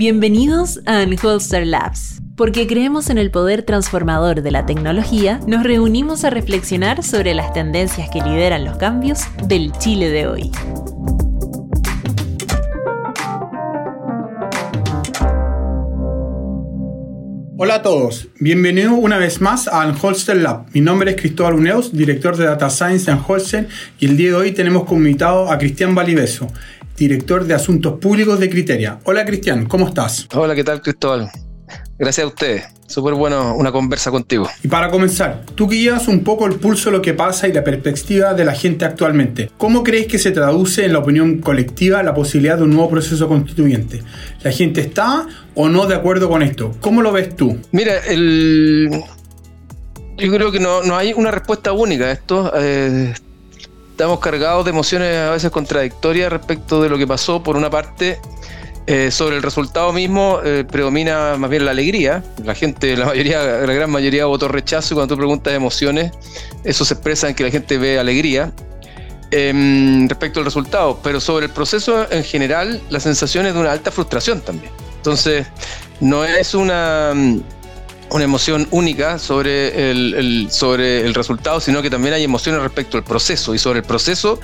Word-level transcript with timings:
Bienvenidos 0.00 0.80
a 0.86 1.02
Unholster 1.02 1.66
Labs. 1.66 2.22
Porque 2.34 2.66
creemos 2.66 3.10
en 3.10 3.18
el 3.18 3.30
poder 3.30 3.64
transformador 3.64 4.40
de 4.40 4.50
la 4.50 4.64
tecnología, 4.64 5.40
nos 5.46 5.62
reunimos 5.62 6.24
a 6.24 6.30
reflexionar 6.30 7.02
sobre 7.02 7.34
las 7.34 7.52
tendencias 7.52 8.08
que 8.08 8.22
lideran 8.22 8.64
los 8.64 8.78
cambios 8.78 9.24
del 9.46 9.72
Chile 9.72 10.08
de 10.08 10.26
hoy. 10.26 10.50
Hola 17.58 17.74
a 17.74 17.82
todos, 17.82 18.28
bienvenidos 18.38 18.94
una 18.96 19.18
vez 19.18 19.42
más 19.42 19.68
a 19.68 19.86
Unholster 19.86 20.38
Lab. 20.38 20.64
Mi 20.72 20.80
nombre 20.80 21.10
es 21.10 21.20
Cristóbal 21.20 21.56
Uneos, 21.56 21.94
director 21.94 22.38
de 22.38 22.46
Data 22.46 22.70
Science 22.70 23.10
en 23.10 23.18
Unholster, 23.18 23.68
y 23.98 24.06
el 24.06 24.16
día 24.16 24.30
de 24.30 24.36
hoy 24.36 24.52
tenemos 24.52 24.84
como 24.84 25.00
invitado 25.02 25.52
a 25.52 25.58
Cristian 25.58 25.94
Valiveso, 25.94 26.48
director 27.00 27.46
de 27.46 27.54
Asuntos 27.54 27.98
Públicos 27.98 28.38
de 28.38 28.50
Criteria. 28.50 28.98
Hola 29.04 29.24
Cristian, 29.24 29.64
¿cómo 29.64 29.88
estás? 29.88 30.28
Hola, 30.34 30.54
¿qué 30.54 30.62
tal 30.62 30.82
Cristóbal? 30.82 31.30
Gracias 31.98 32.24
a 32.24 32.28
ustedes. 32.28 32.64
Súper 32.86 33.14
bueno 33.14 33.54
una 33.56 33.72
conversa 33.72 34.10
contigo. 34.10 34.46
Y 34.62 34.68
para 34.68 34.90
comenzar, 34.90 35.44
tú 35.54 35.66
llevas 35.70 36.08
un 36.08 36.22
poco 36.22 36.46
el 36.46 36.56
pulso 36.56 36.90
de 36.90 36.96
lo 36.98 37.02
que 37.02 37.14
pasa 37.14 37.48
y 37.48 37.54
la 37.54 37.64
perspectiva 37.64 38.34
de 38.34 38.44
la 38.44 38.52
gente 38.52 38.84
actualmente, 38.84 39.50
¿cómo 39.56 39.82
crees 39.82 40.08
que 40.08 40.18
se 40.18 40.30
traduce 40.30 40.84
en 40.84 40.92
la 40.92 40.98
opinión 40.98 41.38
colectiva 41.38 42.02
la 42.02 42.12
posibilidad 42.12 42.58
de 42.58 42.64
un 42.64 42.70
nuevo 42.70 42.90
proceso 42.90 43.26
constituyente? 43.28 44.02
¿La 44.42 44.52
gente 44.52 44.82
está 44.82 45.26
o 45.54 45.70
no 45.70 45.86
de 45.86 45.94
acuerdo 45.94 46.28
con 46.28 46.42
esto? 46.42 46.76
¿Cómo 46.82 47.00
lo 47.00 47.12
ves 47.12 47.34
tú? 47.34 47.58
Mira, 47.72 47.96
el... 48.08 48.90
yo 50.18 50.30
creo 50.30 50.52
que 50.52 50.60
no, 50.60 50.82
hay 50.94 51.14
una 51.14 51.30
respuesta 51.30 51.72
única 51.72 52.06
a 52.06 52.12
esto. 52.12 52.52
Eh, 52.56 53.14
estamos 54.00 54.20
cargados 54.20 54.64
de 54.64 54.70
emociones 54.70 55.14
a 55.14 55.30
veces 55.30 55.50
contradictorias 55.50 56.32
respecto 56.32 56.80
de 56.80 56.88
lo 56.88 56.96
que 56.96 57.06
pasó. 57.06 57.42
Por 57.42 57.54
una 57.54 57.68
parte, 57.68 58.18
eh, 58.86 59.10
sobre 59.10 59.36
el 59.36 59.42
resultado 59.42 59.92
mismo 59.92 60.40
eh, 60.42 60.64
predomina 60.64 61.36
más 61.36 61.50
bien 61.50 61.66
la 61.66 61.72
alegría. 61.72 62.24
La 62.42 62.54
gente, 62.54 62.96
la 62.96 63.04
mayoría, 63.04 63.42
la 63.42 63.74
gran 63.74 63.90
mayoría 63.90 64.24
votó 64.24 64.48
rechazo 64.48 64.94
y 64.94 64.96
cuando 64.96 65.14
tú 65.14 65.18
preguntas 65.18 65.52
emociones, 65.52 66.12
eso 66.64 66.86
se 66.86 66.94
expresa 66.94 67.28
en 67.28 67.34
que 67.34 67.44
la 67.44 67.50
gente 67.50 67.76
ve 67.76 67.98
alegría. 67.98 68.50
Em, 69.32 70.08
respecto 70.08 70.40
al 70.40 70.46
resultado, 70.46 70.98
pero 71.02 71.20
sobre 71.20 71.44
el 71.44 71.52
proceso 71.52 72.10
en 72.10 72.24
general, 72.24 72.80
la 72.88 73.00
sensación 73.00 73.44
es 73.44 73.52
de 73.52 73.60
una 73.60 73.70
alta 73.70 73.90
frustración 73.90 74.40
también. 74.40 74.72
Entonces, 74.96 75.46
no 76.00 76.24
es 76.24 76.54
una 76.54 77.12
una 78.10 78.24
emoción 78.24 78.66
única 78.70 79.18
sobre 79.18 79.90
el, 79.90 80.48
sobre 80.50 81.06
el 81.06 81.14
resultado, 81.14 81.60
sino 81.60 81.82
que 81.82 81.90
también 81.90 82.14
hay 82.14 82.24
emociones 82.24 82.60
respecto 82.62 82.96
al 82.96 83.04
proceso. 83.04 83.54
Y 83.54 83.58
sobre 83.58 83.80
el 83.80 83.84
proceso 83.84 84.40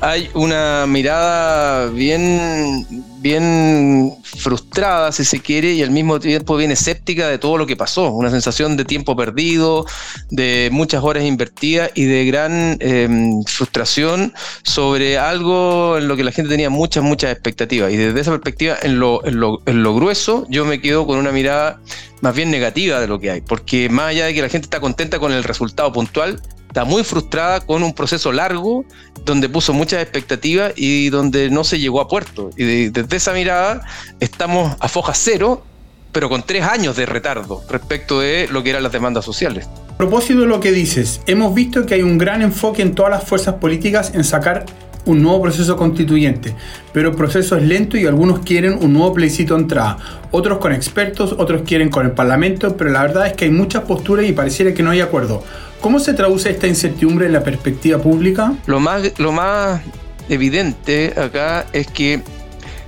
hay 0.00 0.30
una 0.34 0.86
mirada 0.86 1.88
bien, 1.88 2.86
bien 3.26 4.12
frustrada, 4.22 5.10
si 5.10 5.24
se 5.24 5.40
quiere, 5.40 5.72
y 5.72 5.82
al 5.82 5.90
mismo 5.90 6.20
tiempo 6.20 6.56
bien 6.56 6.70
escéptica 6.70 7.28
de 7.28 7.38
todo 7.38 7.58
lo 7.58 7.66
que 7.66 7.76
pasó. 7.76 8.12
Una 8.12 8.30
sensación 8.30 8.76
de 8.76 8.84
tiempo 8.84 9.16
perdido, 9.16 9.84
de 10.30 10.68
muchas 10.72 11.02
horas 11.02 11.24
invertidas 11.24 11.90
y 11.94 12.04
de 12.04 12.24
gran 12.26 12.76
em, 12.80 13.42
frustración 13.44 14.32
sobre 14.62 15.18
algo 15.18 15.98
en 15.98 16.06
lo 16.06 16.16
que 16.16 16.24
la 16.24 16.32
gente 16.32 16.50
tenía 16.50 16.70
muchas, 16.70 17.02
muchas 17.02 17.32
expectativas. 17.32 17.92
Y 17.92 17.96
desde 17.96 18.20
esa 18.20 18.30
perspectiva, 18.30 18.76
en 18.82 19.00
lo, 19.00 19.24
en 19.26 19.40
lo, 19.40 19.60
en 19.66 19.82
lo 19.82 19.94
grueso, 19.94 20.46
yo 20.48 20.64
me 20.64 20.80
quedo 20.80 21.06
con 21.06 21.18
una 21.18 21.32
mirada 21.32 21.80
más 22.20 22.34
bien 22.34 22.50
negativa 22.50 23.00
de 23.00 23.08
lo 23.08 23.18
que 23.18 23.30
hay, 23.30 23.40
porque 23.40 23.88
más 23.88 24.10
allá 24.10 24.26
de 24.26 24.34
que 24.34 24.42
la 24.42 24.48
gente 24.48 24.66
está 24.66 24.80
contenta 24.80 25.18
con 25.18 25.32
el 25.32 25.44
resultado 25.44 25.92
puntual, 25.92 26.40
está 26.76 26.84
muy 26.84 27.04
frustrada 27.04 27.60
con 27.60 27.82
un 27.82 27.94
proceso 27.94 28.32
largo 28.32 28.84
donde 29.24 29.48
puso 29.48 29.72
muchas 29.72 30.02
expectativas 30.02 30.74
y 30.76 31.08
donde 31.08 31.48
no 31.48 31.64
se 31.64 31.78
llegó 31.78 32.02
a 32.02 32.06
puerto. 32.06 32.50
Y 32.54 32.90
desde 32.90 33.16
esa 33.16 33.32
mirada 33.32 33.80
estamos 34.20 34.76
a 34.78 34.86
foja 34.86 35.14
cero, 35.14 35.64
pero 36.12 36.28
con 36.28 36.42
tres 36.42 36.64
años 36.64 36.94
de 36.94 37.06
retardo 37.06 37.62
respecto 37.70 38.20
de 38.20 38.46
lo 38.52 38.62
que 38.62 38.68
eran 38.70 38.82
las 38.82 38.92
demandas 38.92 39.24
sociales. 39.24 39.66
A 39.88 39.96
propósito 39.96 40.40
de 40.40 40.46
lo 40.48 40.60
que 40.60 40.70
dices, 40.70 41.22
hemos 41.26 41.54
visto 41.54 41.86
que 41.86 41.94
hay 41.94 42.02
un 42.02 42.18
gran 42.18 42.42
enfoque 42.42 42.82
en 42.82 42.94
todas 42.94 43.10
las 43.10 43.24
fuerzas 43.24 43.54
políticas 43.54 44.12
en 44.14 44.22
sacar 44.22 44.66
un 45.06 45.22
nuevo 45.22 45.40
proceso 45.40 45.78
constituyente, 45.78 46.54
pero 46.92 47.08
el 47.08 47.14
proceso 47.14 47.56
es 47.56 47.62
lento 47.62 47.96
y 47.96 48.04
algunos 48.04 48.40
quieren 48.40 48.74
un 48.82 48.92
nuevo 48.92 49.14
plebiscito 49.14 49.54
de 49.54 49.62
entrada, 49.62 49.96
otros 50.30 50.58
con 50.58 50.72
expertos, 50.72 51.34
otros 51.38 51.62
quieren 51.62 51.88
con 51.88 52.04
el 52.04 52.12
Parlamento, 52.12 52.76
pero 52.76 52.90
la 52.90 53.00
verdad 53.00 53.28
es 53.28 53.32
que 53.32 53.46
hay 53.46 53.50
muchas 53.50 53.84
posturas 53.84 54.26
y 54.26 54.32
pareciera 54.32 54.74
que 54.74 54.82
no 54.82 54.90
hay 54.90 55.00
acuerdo. 55.00 55.42
¿Cómo 55.80 56.00
se 56.00 56.14
traduce 56.14 56.50
esta 56.50 56.66
incertidumbre 56.66 57.26
en 57.26 57.32
la 57.32 57.44
perspectiva 57.44 57.98
pública? 57.98 58.54
Lo 58.66 58.80
más, 58.80 59.18
lo 59.18 59.32
más 59.32 59.80
evidente 60.28 61.12
acá 61.16 61.66
es 61.72 61.86
que 61.86 62.22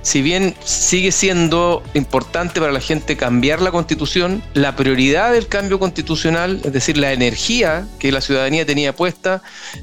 si 0.01 0.21
bien 0.21 0.55
sigue 0.63 1.11
siendo 1.11 1.83
importante 1.93 2.59
para 2.59 2.71
la 2.71 2.79
gente 2.79 3.17
cambiar 3.17 3.61
la 3.61 3.71
constitución, 3.71 4.41
la 4.53 4.75
prioridad 4.75 5.33
del 5.33 5.47
cambio 5.47 5.79
constitucional, 5.79 6.61
es 6.63 6.73
decir, 6.73 6.97
la 6.97 7.13
energía 7.13 7.87
que 7.99 8.11
la 8.11 8.21
ciudadanía 8.21 8.65
tenía 8.65 8.95
puesta 8.95 9.41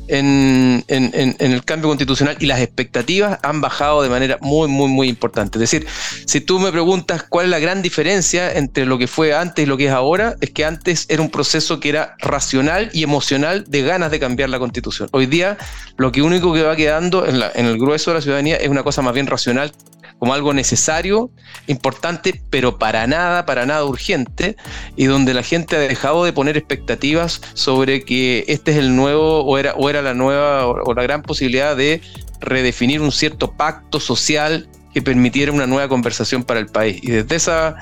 en, 0.09 0.85
el 0.89 1.65
cambio 1.65 1.89
constitucional 1.89 2.37
y 2.41 2.47
las 2.47 2.61
expectativas 2.61 3.39
han 3.43 3.61
bajado 3.61 4.03
de 4.03 4.09
manera 4.09 4.39
muy, 4.41 4.69
muy, 4.69 4.89
muy 4.89 5.09
importante. 5.09 5.59
Es 5.59 5.71
decir, 5.71 5.87
si 6.27 6.41
tú 6.41 6.59
me 6.59 6.73
preguntas 6.73 7.23
cuál 7.23 7.47
es 7.47 7.51
la 7.51 7.59
gran 7.59 7.83
diferencia 7.83 8.53
entre 8.53 8.87
lo 8.87 8.99
que 8.99 9.07
fue 9.07 9.35
antes 9.35 9.65
y 9.65 9.67
lo 9.67 9.77
que 9.77 9.87
es 9.87 9.93
ahora, 9.93 10.37
es 10.41 10.51
que 10.51 10.65
antes 10.65 11.07
era 11.09 11.23
un 11.23 11.31
proceso 11.31 11.81
que 11.81 11.91
era 11.91 12.17
racional 12.19 12.91
y 12.93 13.03
emocional 13.03 13.65
de 13.69 13.83
ganas 13.83 14.11
de 14.11 14.21
cambiar 14.21 14.51
la 14.51 14.59
constitución. 14.59 15.09
Hoy 15.13 15.27
día 15.27 15.59
lo 15.97 16.13
que 16.13 16.23
único 16.23 16.53
que 16.53 16.63
va 16.63 16.77
quedando 16.77 17.27
en, 17.27 17.43
en 17.55 17.67
el 17.67 17.79
grueso 17.79 18.11
de 18.11 18.17
la 18.17 18.23
ciudadanía 18.23 18.57
es 18.57 18.69
una 18.69 18.83
cosa 18.83 19.03
más 19.03 19.15
bien 19.15 19.27
racional 19.27 19.73
como 20.19 20.35
algo 20.35 20.55
necesario, 20.55 21.31
importante, 21.67 22.41
pero 22.51 22.79
para 22.79 23.07
nada, 23.07 23.45
para 23.45 23.67
nada 23.67 23.85
urgente, 23.85 24.57
y 24.97 25.07
donde 25.07 25.35
la 25.35 25.43
gente 25.43 25.77
ha 25.77 25.81
dejado 25.81 26.25
de 26.25 26.33
poner 26.33 26.57
expectativas 26.57 27.41
sobre 27.55 28.05
que 28.05 28.45
este 28.49 28.73
es 28.73 28.79
el 28.79 28.97
nuevo 28.97 29.45
o 29.45 29.59
era, 29.59 29.75
o 29.75 29.91
era 29.91 30.03
la 30.03 30.15
nueva 30.15 30.67
o, 30.67 30.95
la 30.95 31.03
gran 31.03 31.23
posibilidad 31.23 31.77
de 31.77 32.01
redefinir 32.41 33.01
un 33.01 33.13
cierto 33.13 33.53
pacto 33.53 34.01
social 34.01 34.69
que 34.95 35.03
permitiera 35.03 35.53
una 35.53 35.67
nueva 35.67 35.89
conversación 35.89 36.43
para 36.43 36.59
el 36.59 36.67
país. 36.69 36.99
Y 37.03 37.11
desde 37.11 37.37
esa, 37.37 37.77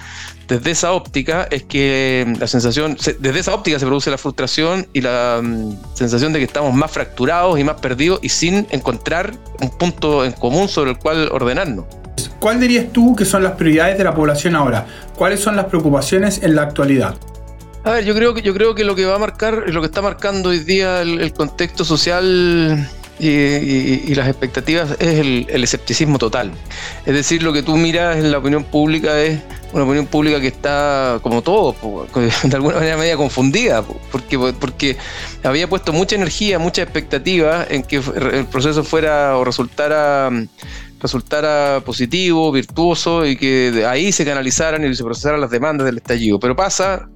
desde 0.49 0.73
esa 0.73 0.93
óptica 0.93 1.47
es 1.49 1.63
que 1.63 2.27
la 2.41 2.49
sensación, 2.49 2.97
desde 3.21 3.39
esa 3.39 3.55
óptica 3.55 3.79
se 3.79 3.87
produce 3.87 4.11
la 4.11 4.19
frustración 4.19 4.89
y 4.93 5.01
la 5.01 5.41
mm, 5.41 5.95
sensación 5.95 6.33
de 6.33 6.41
que 6.41 6.45
estamos 6.47 6.75
más 6.75 6.91
fracturados 6.91 7.61
y 7.61 7.63
más 7.63 7.81
perdidos 7.81 8.19
y 8.21 8.31
sin 8.31 8.67
encontrar 8.71 9.33
un 9.61 9.71
punto 9.71 10.25
en 10.25 10.33
común 10.33 10.69
sobre 10.69 10.91
el 10.91 10.99
cual 10.99 11.29
ordenarnos. 11.31 11.85
¿Cuál 12.39 12.61
dirías 12.61 12.93
tú 12.93 13.15
que 13.17 13.25
son 13.25 13.43
las 13.43 13.53
prioridades 13.53 13.99
de 13.99 14.05
la 14.05 14.15
población 14.15 14.55
ahora? 14.57 14.87
¿Cuáles 15.15 15.41
son 15.41 15.57
las 15.57 15.67
preocupaciones 15.67 16.43
en 16.43 16.55
la 16.55 16.63
actualidad? 16.63 17.15
A 17.85 17.93
ver, 17.93 18.05
yo 18.05 18.15
creo 18.15 18.33
que, 18.33 18.41
yo 18.41 18.55
creo 18.55 18.75
que 18.75 18.83
lo 18.83 18.95
que 18.95 19.05
va 19.05 19.17
a 19.17 19.19
marcar, 19.19 19.65
lo 19.69 19.81
que 19.83 19.87
está 19.87 20.01
marcando 20.01 20.49
hoy 20.49 20.61
día 20.61 21.03
el, 21.03 21.33
contexto 21.35 21.85
social 21.85 22.89
y, 23.19 24.15
las 24.15 24.27
expectativas 24.27 24.93
es 24.99 25.19
el, 25.21 25.63
escepticismo 25.63 26.19
total. 26.19 26.51
Es 27.05 27.15
decir, 27.15 27.43
lo 27.43 27.53
que 27.53 27.63
tú 27.63 27.77
miras 27.77 28.17
en 28.17 28.33
la 28.33 28.39
opinión 28.39 28.65
pública 28.65 29.21
es 29.21 29.39
una 29.75 29.85
opinión 29.85 30.07
pública 30.07 30.41
que 30.41 30.47
está, 30.47 31.19
como 31.21 31.43
todo, 31.43 31.77
de 32.45 32.57
alguna 32.57 32.77
manera 32.77 32.97
media 32.97 33.19
confundida, 33.19 33.85
porque, 34.11 34.39
porque 34.39 34.97
había 35.43 35.69
puesto 35.69 35.93
mucha 35.93 36.17
energía, 36.17 36.59
mucha 36.59 36.81
expectativa 36.81 37.67
en 37.69 37.83
que 37.83 37.97
el 37.97 38.47
proceso 38.47 38.83
fuera 38.83 39.37
o 39.37 39.45
resultara 39.45 40.31
resultara 41.05 41.83
positivo, 41.85 42.51
virtuoso 42.51 43.27
y 43.27 43.37
que 43.37 43.85
ahí 43.87 44.11
se 44.11 44.25
canalizaran 44.25 44.83
y 44.91 44.95
se 44.95 45.05
procesaran 45.05 45.39
las 45.39 45.51
demandas 45.51 45.85
del 45.85 45.99
estallido. 45.99 46.41
Pero 46.41 46.57
pasa 46.57 47.11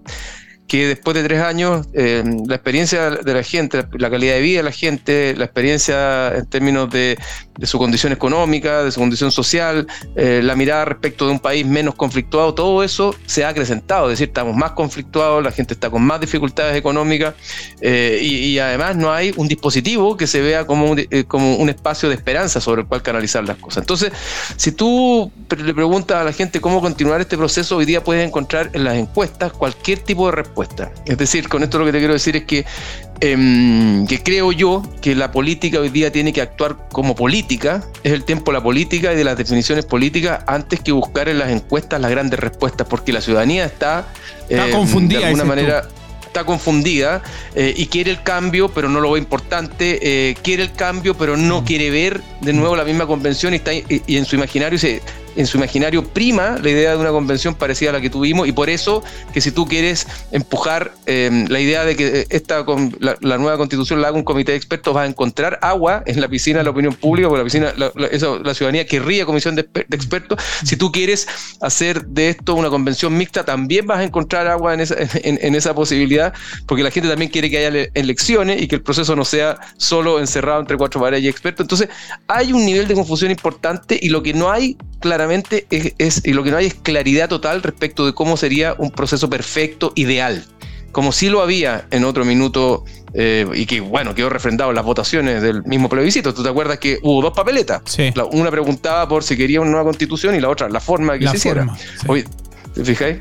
que 0.66 0.88
después 0.88 1.16
de 1.16 1.24
tres 1.24 1.40
años 1.40 1.86
eh, 1.94 2.22
la 2.46 2.56
experiencia 2.56 3.10
de 3.10 3.32
la 3.32 3.42
gente, 3.42 3.86
la 3.98 4.10
calidad 4.10 4.34
de 4.34 4.42
vida 4.42 4.58
de 4.58 4.64
la 4.64 4.72
gente, 4.72 5.34
la 5.34 5.46
experiencia 5.46 6.36
en 6.36 6.44
términos 6.50 6.90
de, 6.90 7.18
su 7.66 7.78
condición 7.78 8.12
económica, 8.12 8.84
de 8.84 8.92
su 8.92 9.00
condición 9.00 9.30
social, 9.30 9.86
eh, 10.16 10.40
la 10.42 10.54
mirada 10.54 10.84
respecto 10.84 11.26
de 11.26 11.32
un 11.32 11.40
país 11.40 11.66
menos 11.66 11.94
conflictuado, 11.94 12.54
todo 12.54 12.82
eso 12.82 13.14
se 13.26 13.44
ha 13.44 13.48
acrecentado, 13.48 14.06
es 14.06 14.18
decir, 14.18 14.28
estamos 14.28 14.54
más 14.56 14.72
conflictuados, 14.72 15.42
la 15.42 15.52
gente 15.52 15.74
está 15.74 15.90
con 15.90 16.02
más 16.02 16.20
dificultades 16.20 16.76
económicas 16.76 17.34
eh, 17.80 18.20
y, 18.22 18.58
además 18.58 18.96
no 18.96 19.12
hay 19.12 19.32
un 19.36 19.46
dispositivo 19.46 20.16
que 20.16 20.26
se 20.26 20.40
vea 20.40 20.66
como 20.66 20.90
un, 20.90 21.06
como 21.28 21.56
un 21.56 21.68
espacio 21.68 22.08
de 22.08 22.16
esperanza 22.16 22.60
sobre 22.60 22.82
el 22.82 22.88
cual 22.88 23.02
canalizar 23.02 23.44
las 23.44 23.56
cosas. 23.56 23.82
Entonces, 23.82 24.12
si 24.56 24.72
tú 24.72 25.30
le 25.56 25.74
preguntas 25.74 26.18
a 26.18 26.24
la 26.24 26.32
gente 26.32 26.60
cómo 26.60 26.80
continuar 26.80 27.20
este 27.20 27.36
proceso, 27.36 27.76
hoy 27.76 27.84
día 27.84 28.02
puedes 28.02 28.26
encontrar 28.26 28.70
en 28.72 28.84
las 28.84 28.96
encuestas 28.96 29.52
cualquier 29.52 30.00
tipo 30.00 30.26
de 30.26 30.32
respuesta 30.32 30.58
es 31.04 31.18
decir, 31.18 31.48
con 31.48 31.62
esto 31.62 31.78
lo 31.78 31.84
que 31.84 31.92
te 31.92 31.98
quiero 31.98 32.14
decir 32.14 32.36
es 32.36 32.44
que, 32.44 32.64
em, 33.20 34.06
que 34.06 34.22
creo 34.22 34.52
yo 34.52 34.82
que 35.00 35.14
la 35.14 35.32
política 35.32 35.80
hoy 35.80 35.88
día 35.88 36.12
tiene 36.12 36.32
que 36.32 36.40
actuar 36.40 36.76
como 36.90 37.14
política, 37.14 37.84
es 38.02 38.12
el 38.12 38.24
tiempo 38.24 38.50
de 38.50 38.58
la 38.58 38.62
política 38.62 39.12
y 39.12 39.16
de 39.16 39.24
las 39.24 39.36
definiciones 39.36 39.84
políticas 39.84 40.42
antes 40.46 40.80
que 40.80 40.92
buscar 40.92 41.28
en 41.28 41.38
las 41.38 41.50
encuestas 41.50 42.00
las 42.00 42.10
grandes 42.10 42.38
respuestas, 42.38 42.86
porque 42.88 43.12
la 43.12 43.20
ciudadanía 43.20 43.64
está, 43.64 44.08
está 44.48 44.70
confundida, 44.70 45.20
de 45.20 45.26
alguna 45.26 45.44
manera 45.44 45.88
está 46.28 46.44
confundida 46.44 47.22
eh, 47.54 47.74
y 47.76 47.86
quiere 47.86 48.10
el 48.10 48.22
cambio, 48.22 48.68
pero 48.68 48.88
no 48.88 49.00
lo 49.00 49.10
ve 49.12 49.18
importante, 49.18 49.98
eh, 50.02 50.36
quiere 50.42 50.62
el 50.62 50.72
cambio, 50.72 51.14
pero 51.14 51.36
no 51.36 51.62
mm. 51.62 51.64
quiere 51.64 51.90
ver 51.90 52.20
de 52.40 52.52
nuevo 52.52 52.76
la 52.76 52.84
misma 52.84 53.06
convención 53.06 53.54
y, 53.54 53.56
está, 53.56 53.72
y, 53.74 54.02
en 54.06 54.24
su 54.24 54.36
imaginario 54.36 54.78
se, 54.78 55.02
en 55.38 55.46
su 55.46 55.56
imaginario 55.56 56.04
prima 56.04 56.58
la 56.60 56.68
idea 56.68 56.90
de 56.90 56.96
una 56.96 57.10
convención 57.10 57.54
parecida 57.54 57.90
a 57.90 57.92
la 57.94 58.00
que 58.00 58.10
tuvimos 58.10 58.48
y 58.48 58.52
por 58.52 58.68
eso 58.68 59.04
que 59.32 59.40
si 59.40 59.52
tú 59.52 59.66
quieres 59.66 60.06
empujar 60.32 60.92
em, 61.06 61.46
la 61.46 61.60
idea 61.60 61.84
de 61.84 61.96
que 61.96 62.26
esta 62.30 62.64
la, 62.98 63.38
nueva 63.38 63.56
constitución 63.56 64.02
la 64.02 64.08
haga 64.08 64.16
un 64.16 64.24
comité 64.24 64.52
de 64.52 64.58
expertos, 64.58 64.92
vas 64.92 65.04
a 65.04 65.06
encontrar 65.06 65.58
agua 65.62 66.02
en 66.06 66.20
la 66.20 66.28
piscina 66.28 66.58
de 66.58 66.64
la 66.64 66.70
opinión 66.70 66.94
pública, 66.94 67.28
porque 67.28 67.38
la 67.38 67.44
piscina, 67.44 67.72
la, 67.76 68.54
ciudadanía 68.54 68.84
querría 68.86 69.24
comisión 69.24 69.54
de, 69.54 69.68
expertos. 69.90 70.42
Si 70.64 70.76
tú 70.76 70.90
quieres 70.90 71.28
hacer 71.60 72.04
de 72.06 72.30
esto 72.30 72.54
una 72.54 72.68
convención 72.68 73.16
mixta, 73.16 73.44
también 73.44 73.86
vas 73.86 74.00
a 74.00 74.04
encontrar 74.04 74.48
agua 74.48 74.74
en 74.74 74.80
esa, 74.80 74.96
en 75.22 75.54
esa 75.54 75.74
posibilidad, 75.74 76.32
porque 76.66 76.82
la 76.82 76.90
gente 76.90 77.08
también 77.08 77.30
quiere 77.30 77.48
que 77.48 77.58
haya 77.58 77.88
elecciones 77.94 78.60
y 78.60 78.66
que 78.66 78.76
el 78.76 78.82
proceso 78.82 79.14
no 79.14 79.24
sea 79.24 79.58
solo 79.76 80.18
encerrado 80.18 80.60
entre 80.60 80.76
cuatro 80.76 81.00
paredes 81.00 81.24
y 81.24 81.28
expertos. 81.28 81.64
Entonces, 81.64 81.88
hay 82.26 82.52
un 82.52 82.64
nivel 82.66 82.88
de 82.88 82.94
confusión 82.94 83.30
importante 83.30 83.98
y 84.00 84.08
lo 84.08 84.22
que 84.22 84.34
no 84.34 84.50
hay 84.50 84.76
claramente 85.00 85.66
es, 85.70 86.22
y 86.24 86.32
lo 86.32 86.42
que 86.42 86.50
no 86.50 86.56
hay 86.56 86.66
es 86.66 86.74
claridad 86.74 87.28
total 87.28 87.62
respecto 87.62 88.06
de 88.06 88.14
cómo 88.14 88.36
sería 88.36 88.74
un 88.78 88.90
proceso 88.90 89.30
perfecto, 89.30 89.92
ideal. 89.94 90.44
Como 90.92 91.12
si 91.12 91.28
lo 91.28 91.42
había 91.42 91.86
en 91.90 92.04
otro 92.04 92.24
minuto 92.24 92.84
eh, 93.12 93.46
y 93.54 93.66
que, 93.66 93.80
bueno, 93.80 94.14
quedó 94.14 94.30
refrendado 94.30 94.70
en 94.70 94.76
las 94.76 94.84
votaciones 94.84 95.42
del 95.42 95.62
mismo 95.64 95.88
plebiscito. 95.88 96.34
¿Tú 96.34 96.42
te 96.42 96.48
acuerdas 96.48 96.78
que 96.78 96.98
hubo 97.02 97.22
dos 97.22 97.32
papeletas? 97.34 97.82
una 98.32 98.50
preguntaba 98.50 99.08
por 99.08 99.22
si 99.22 99.36
quería 99.36 99.60
una 99.60 99.70
nueva 99.70 99.84
constitución 99.84 100.34
y 100.34 100.40
la 100.40 100.48
otra 100.48 100.68
la 100.68 100.80
forma 100.80 101.18
que 101.18 101.28
se 101.28 101.36
hiciera. 101.36 101.66
¿te 102.74 102.84
fijáis? 102.84 103.18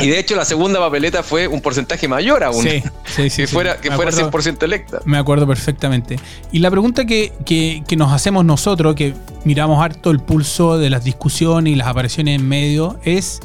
Y 0.00 0.08
de 0.08 0.18
hecho 0.18 0.34
la 0.34 0.44
segunda 0.44 0.80
papeleta 0.80 1.22
fue 1.22 1.46
un 1.46 1.60
porcentaje 1.60 2.08
mayor 2.08 2.42
aún. 2.42 2.62
Sí, 2.62 2.82
sí, 3.04 3.30
sí. 3.30 3.42
que 3.42 3.46
fuera, 3.46 3.80
que 3.80 3.90
fuera 3.92 4.10
100% 4.10 4.62
electa. 4.64 5.00
Me 5.04 5.18
acuerdo 5.18 5.46
perfectamente. 5.46 6.16
Y 6.50 6.58
la 6.58 6.70
pregunta 6.70 7.04
que, 7.04 7.32
que, 7.44 7.96
nos 7.96 8.12
hacemos 8.12 8.44
nosotros, 8.44 8.94
que 8.94 9.14
miramos 9.44 9.82
harto 9.82 10.10
el 10.10 10.20
pulso 10.20 10.78
de 10.78 10.90
las 10.90 11.04
discusiones 11.04 11.72
y 11.72 11.76
las 11.76 11.88
apariciones 11.88 12.40
en 12.40 12.48
medio, 12.48 12.98
es... 13.04 13.40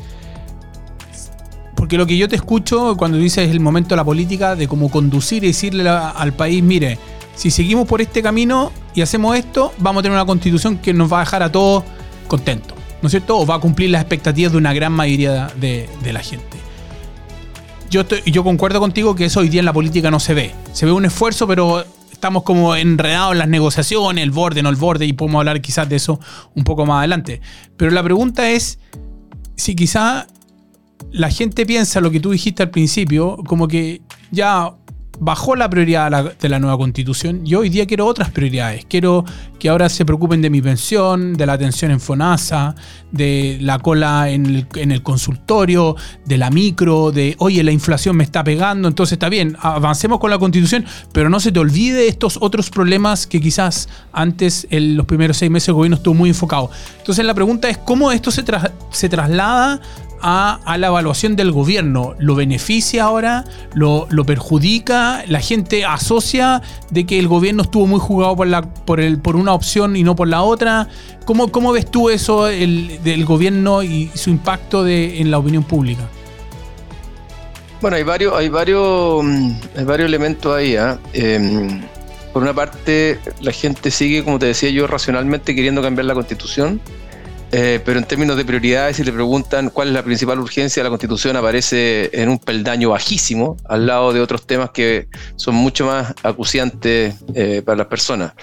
Porque 1.76 1.98
lo 1.98 2.08
que 2.08 2.18
yo 2.18 2.30
te 2.30 2.36
escucho 2.36 2.96
cuando 2.98 3.18
dices 3.18 3.50
el 3.50 3.60
momento 3.60 3.90
de 3.90 3.98
la 3.98 4.06
política, 4.06 4.56
de 4.56 4.68
cómo 4.68 4.90
conducir 4.90 5.44
y 5.44 5.48
decirle 5.48 5.88
al 5.90 6.34
país, 6.34 6.64
mire, 6.64 6.98
si 7.36 7.52
seguimos 7.52 7.88
por 7.88 8.02
este 8.02 8.22
camino 8.22 8.72
y 8.96 9.02
hacemos 9.02 9.36
esto, 9.38 9.74
vamos 9.80 10.00
a 10.00 10.04
tener 10.04 10.16
una 10.16 10.26
constitución 10.26 10.78
que 10.78 10.94
nos 10.94 11.12
va 11.12 11.18
a 11.18 11.20
dejar 11.26 11.44
a 11.44 11.52
todos 11.52 11.84
contentos. 12.28 12.73
¿No 13.04 13.08
es 13.08 13.12
cierto? 13.12 13.38
O 13.38 13.46
va 13.46 13.56
a 13.56 13.60
cumplir 13.60 13.90
las 13.90 14.02
expectativas 14.02 14.54
de 14.54 14.58
una 14.58 14.74
gran 14.74 14.94
mayoría 14.94 15.52
de, 15.60 15.90
la 16.14 16.22
gente. 16.22 16.58
Yo, 17.90 18.06
yo 18.26 18.46
concuerdo 18.46 18.80
contigo 18.80 19.14
que 19.14 19.26
eso 19.26 19.42
hoy 19.42 19.50
día 19.50 19.60
en 19.60 19.66
la 19.66 19.74
política 19.74 20.10
no 20.10 20.22
se 20.22 20.34
ve. 20.34 20.56
Se 20.72 20.86
ve 20.86 20.94
un 20.94 21.04
esfuerzo, 21.04 21.46
pero 21.46 21.84
estamos 22.14 22.44
como 22.44 22.78
enredados 22.78 23.34
en 23.34 23.40
las 23.40 23.50
negociaciones, 23.50 24.24
el 24.24 24.32
borde, 24.32 24.64
no 24.64 24.70
el 24.70 24.78
borde, 24.78 25.06
y 25.06 25.12
podemos 25.12 25.40
hablar 25.40 25.60
quizás 25.60 25.90
de 25.90 25.98
eso 25.98 26.18
un 26.56 26.64
poco 26.64 26.86
más 26.86 27.00
adelante. 27.00 27.42
Pero 27.76 27.92
la 27.92 28.02
pregunta 28.02 28.50
es 28.50 28.80
si 29.58 29.76
quizá 29.76 30.26
la 31.12 31.30
gente 31.30 31.66
piensa 31.66 32.00
lo 32.00 32.10
que 32.10 32.22
tú 32.22 32.32
dijiste 32.32 32.64
al 32.64 32.70
principio, 32.70 33.36
como 33.46 33.68
que 33.68 34.02
ya 34.32 34.72
bajó 35.24 35.56
la 35.56 35.70
prioridad 35.70 36.38
de 36.38 36.50
la 36.50 36.60
nueva 36.60 36.78
constitución. 36.78 37.46
Yo 37.46 37.62
hoy 37.62 37.70
día 37.70 37.88
quiero 37.88 38.06
otras 38.06 38.30
prioridades. 38.30 38.86
Quiero 38.86 39.24
que 39.58 39.70
ahora 39.70 39.88
se 39.88 40.04
preocupen 40.04 40.42
de 40.42 40.50
mi 40.50 40.62
pensión, 40.62 41.34
de 41.36 41.46
la 41.46 41.54
atención 41.54 41.92
en 41.92 42.02
FONASA, 42.02 42.76
de 43.12 43.58
la 43.62 43.80
cola 43.80 44.30
en 44.30 44.68
el, 44.76 45.02
consultorio, 45.02 45.96
de 46.26 46.38
la 46.38 46.50
micro, 46.50 47.12
de, 47.14 47.36
oye, 47.40 47.64
la 47.64 47.72
inflación 47.72 48.18
me 48.18 48.26
está 48.26 48.44
pegando. 48.44 48.90
Entonces 48.90 49.14
está 49.14 49.30
bien, 49.30 49.56
avancemos 49.62 50.20
con 50.20 50.30
la 50.30 50.38
constitución, 50.38 50.86
pero 51.14 51.30
no 51.30 51.40
se 51.40 51.54
te 51.54 51.60
olvide 51.60 52.08
estos 52.08 52.38
otros 52.42 52.70
problemas 52.70 53.26
que 53.26 53.40
quizás 53.40 53.88
antes, 54.12 54.68
en 54.72 54.98
los 54.98 55.06
primeros 55.06 55.38
seis 55.38 55.50
meses, 55.50 55.70
el 55.70 55.76
gobierno 55.76 55.96
estuvo 55.96 56.16
muy 56.16 56.30
enfocado. 56.30 56.70
Entonces 56.98 57.24
la 57.24 57.34
pregunta 57.34 57.70
es, 57.70 57.78
¿cómo 57.78 58.12
esto 58.12 58.30
se 58.32 59.10
traslada 59.10 59.80
a, 60.24 60.78
la 60.78 60.88
evaluación 60.88 61.36
del 61.36 61.52
gobierno. 61.52 62.16
¿Lo 62.18 62.34
beneficia 62.36 63.04
ahora? 63.04 63.44
¿Lo, 63.74 64.08
perjudica? 64.26 65.24
¿La 65.28 65.42
gente 65.42 65.86
asocia 65.86 66.62
de 66.90 67.06
que 67.06 67.20
el 67.20 67.28
gobierno 67.28 67.64
estuvo 67.64 67.86
muy 67.86 68.00
jugado 68.00 68.36
por, 68.36 68.48
la, 68.48 68.62
por, 68.62 69.00
el, 69.02 69.20
por 69.20 69.36
una 69.36 69.54
opción 69.54 69.96
y 69.96 70.04
no 70.04 70.16
por 70.16 70.30
la 70.30 70.42
otra? 70.42 70.88
¿Cómo, 71.26 71.52
cómo 71.52 71.74
ves 71.74 71.92
tú 71.92 72.10
eso 72.10 72.46
del 72.46 73.26
gobierno 73.26 73.84
y 73.84 74.10
su 74.16 74.30
impacto 74.30 74.88
en 74.88 75.30
la 75.30 75.38
opinión 75.38 75.64
pública? 75.64 76.08
Bueno, 77.82 77.98
hay 77.98 78.04
varios, 78.04 78.34
hay 78.34 78.48
varios, 78.48 79.24
mm, 79.24 79.52
hay 79.78 79.84
varios 79.84 80.08
elementos 80.08 80.56
ahí. 80.56 80.78
¿ah? 80.78 80.98
Em, 81.12 81.82
por 82.32 82.42
una 82.42 82.54
parte, 82.54 83.20
la 83.42 83.52
gente 83.52 83.92
sigue, 83.92 84.24
como 84.24 84.40
te 84.40 84.46
decía 84.46 84.70
yo, 84.70 84.88
racionalmente 84.88 85.54
queriendo 85.54 85.82
cambiar 85.82 86.06
la 86.06 86.14
constitución 86.14 86.80
eh, 87.56 87.80
pero 87.86 88.00
en 88.00 88.06
términos 88.06 88.36
de 88.36 88.46
prioridades, 88.46 88.98
si 88.98 89.04
le 89.04 89.12
preguntan 89.12 89.70
cuál 89.70 89.90
es 89.90 89.94
la 89.94 90.04
principal 90.04 90.40
urgencia, 90.40 90.82
la 90.82 90.90
constitución 90.90 91.38
aparece 91.38 92.10
en 92.12 92.30
un 92.30 92.40
peldaño 92.40 92.90
bajísimo, 92.90 93.58
al 93.66 93.86
lado 93.86 94.12
de 94.12 94.22
otros 94.22 94.48
temas 94.48 94.72
que 94.72 95.08
son 95.36 95.54
mucho 95.54 95.86
más 95.86 96.16
acuciantes 96.24 97.14
eh, 97.36 97.62
para 97.64 97.78
las 97.78 97.88
personas. 97.88 98.34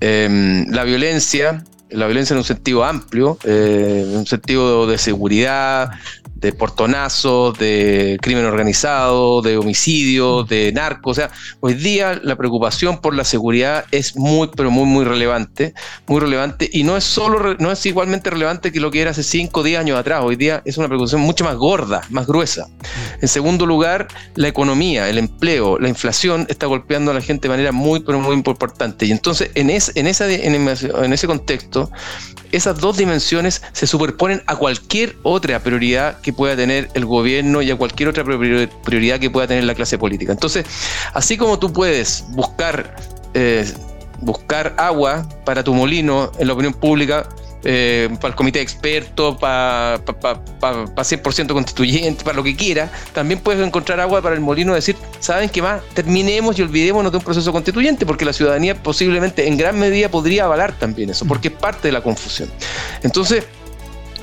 Em, 0.00 0.66
la 0.70 0.84
violencia, 0.84 1.62
la 1.90 2.06
violencia 2.06 2.32
en 2.32 2.38
un 2.38 2.44
sentido 2.44 2.84
amplio, 2.84 3.36
eh, 3.44 4.06
en 4.08 4.16
un 4.16 4.26
sentido 4.26 4.86
de 4.86 4.96
seguridad, 4.96 5.90
de 6.34 6.52
portonazos, 6.52 7.58
de 7.58 8.18
crimen 8.20 8.44
organizado, 8.44 9.40
de 9.42 9.56
homicidio, 9.56 10.44
de 10.44 10.72
narco. 10.72 11.10
O 11.10 11.14
sea, 11.14 11.30
hoy 11.60 11.74
día 11.74 12.20
la 12.22 12.36
preocupación 12.36 13.00
por 13.00 13.14
la 13.14 13.24
seguridad 13.24 13.84
es 13.90 14.16
muy, 14.16 14.48
pero 14.54 14.70
muy, 14.70 14.84
muy 14.84 15.04
relevante, 15.04 15.74
muy 16.06 16.20
relevante. 16.20 16.68
Y 16.72 16.82
no 16.82 16.96
es 16.96 17.04
solo, 17.04 17.56
no 17.58 17.72
es 17.72 17.86
igualmente 17.86 18.30
relevante 18.30 18.72
que 18.72 18.80
lo 18.80 18.90
que 18.90 19.00
era 19.00 19.12
hace 19.12 19.22
5 19.22 19.60
o 19.60 19.62
10 19.62 19.80
años 19.80 19.98
atrás. 19.98 20.22
Hoy 20.22 20.36
día 20.36 20.62
es 20.64 20.76
una 20.76 20.88
preocupación 20.88 21.20
mucho 21.20 21.44
más 21.44 21.56
gorda, 21.56 22.02
más 22.10 22.26
gruesa. 22.26 22.66
En 23.20 23.28
segundo 23.28 23.64
lugar, 23.64 24.08
la 24.34 24.48
economía, 24.48 25.08
el 25.08 25.18
empleo, 25.18 25.78
la 25.78 25.88
inflación 25.88 26.46
está 26.48 26.66
golpeando 26.66 27.10
a 27.10 27.14
la 27.14 27.20
gente 27.20 27.48
de 27.48 27.54
manera 27.54 27.72
muy, 27.72 28.00
pero 28.00 28.20
muy 28.20 28.34
importante. 28.34 29.06
Y 29.06 29.12
entonces, 29.12 29.50
en, 29.54 29.70
es, 29.70 29.92
en, 29.94 30.06
esa, 30.06 30.30
en 30.30 31.12
ese 31.12 31.26
contexto, 31.26 31.90
esas 32.52 32.78
dos 32.78 32.96
dimensiones 32.96 33.62
se 33.72 33.86
superponen 33.86 34.42
a 34.46 34.56
cualquier 34.56 35.16
otra 35.22 35.58
prioridad 35.60 36.20
que 36.24 36.32
pueda 36.32 36.56
tener 36.56 36.88
el 36.94 37.04
gobierno 37.04 37.62
y 37.62 37.70
a 37.70 37.76
cualquier 37.76 38.08
otra 38.08 38.24
prioridad 38.24 39.20
que 39.20 39.30
pueda 39.30 39.46
tener 39.46 39.64
la 39.64 39.74
clase 39.74 39.98
política. 39.98 40.32
Entonces, 40.32 40.64
así 41.12 41.36
como 41.36 41.58
tú 41.58 41.72
puedes 41.72 42.24
buscar, 42.30 42.96
eh, 43.34 43.70
buscar 44.20 44.74
agua 44.78 45.28
para 45.44 45.62
tu 45.62 45.74
molino 45.74 46.32
en 46.38 46.46
la 46.48 46.54
opinión 46.54 46.72
pública, 46.72 47.28
eh, 47.66 48.08
para 48.20 48.28
el 48.28 48.34
comité 48.34 48.58
de 48.58 48.62
expertos, 48.62 49.36
para, 49.38 50.00
para, 50.60 51.04
100% 51.04 51.52
constituyente, 51.52 52.24
para 52.24 52.36
lo 52.36 52.42
que 52.42 52.56
quiera, 52.56 52.90
también 53.12 53.40
puedes 53.40 53.66
encontrar 53.66 54.00
agua 54.00 54.22
para 54.22 54.34
el 54.34 54.40
molino 54.40 54.72
y 54.72 54.76
decir, 54.76 54.96
¿saben 55.20 55.50
qué 55.50 55.60
más? 55.60 55.82
Terminemos 55.92 56.58
y 56.58 56.62
olvidémonos 56.62 57.12
de 57.12 57.18
un 57.18 57.24
proceso 57.24 57.52
constituyente, 57.52 58.06
porque 58.06 58.24
la 58.24 58.32
ciudadanía 58.32 58.74
posiblemente 58.82 59.46
en 59.46 59.58
gran 59.58 59.78
medida 59.78 60.10
podría 60.10 60.44
avalar 60.44 60.72
también 60.78 61.10
eso, 61.10 61.26
porque 61.26 61.48
es 61.48 61.54
parte 61.54 61.88
de 61.88 61.92
la 61.92 62.02
confusión. 62.02 62.50
Entonces, 63.02 63.44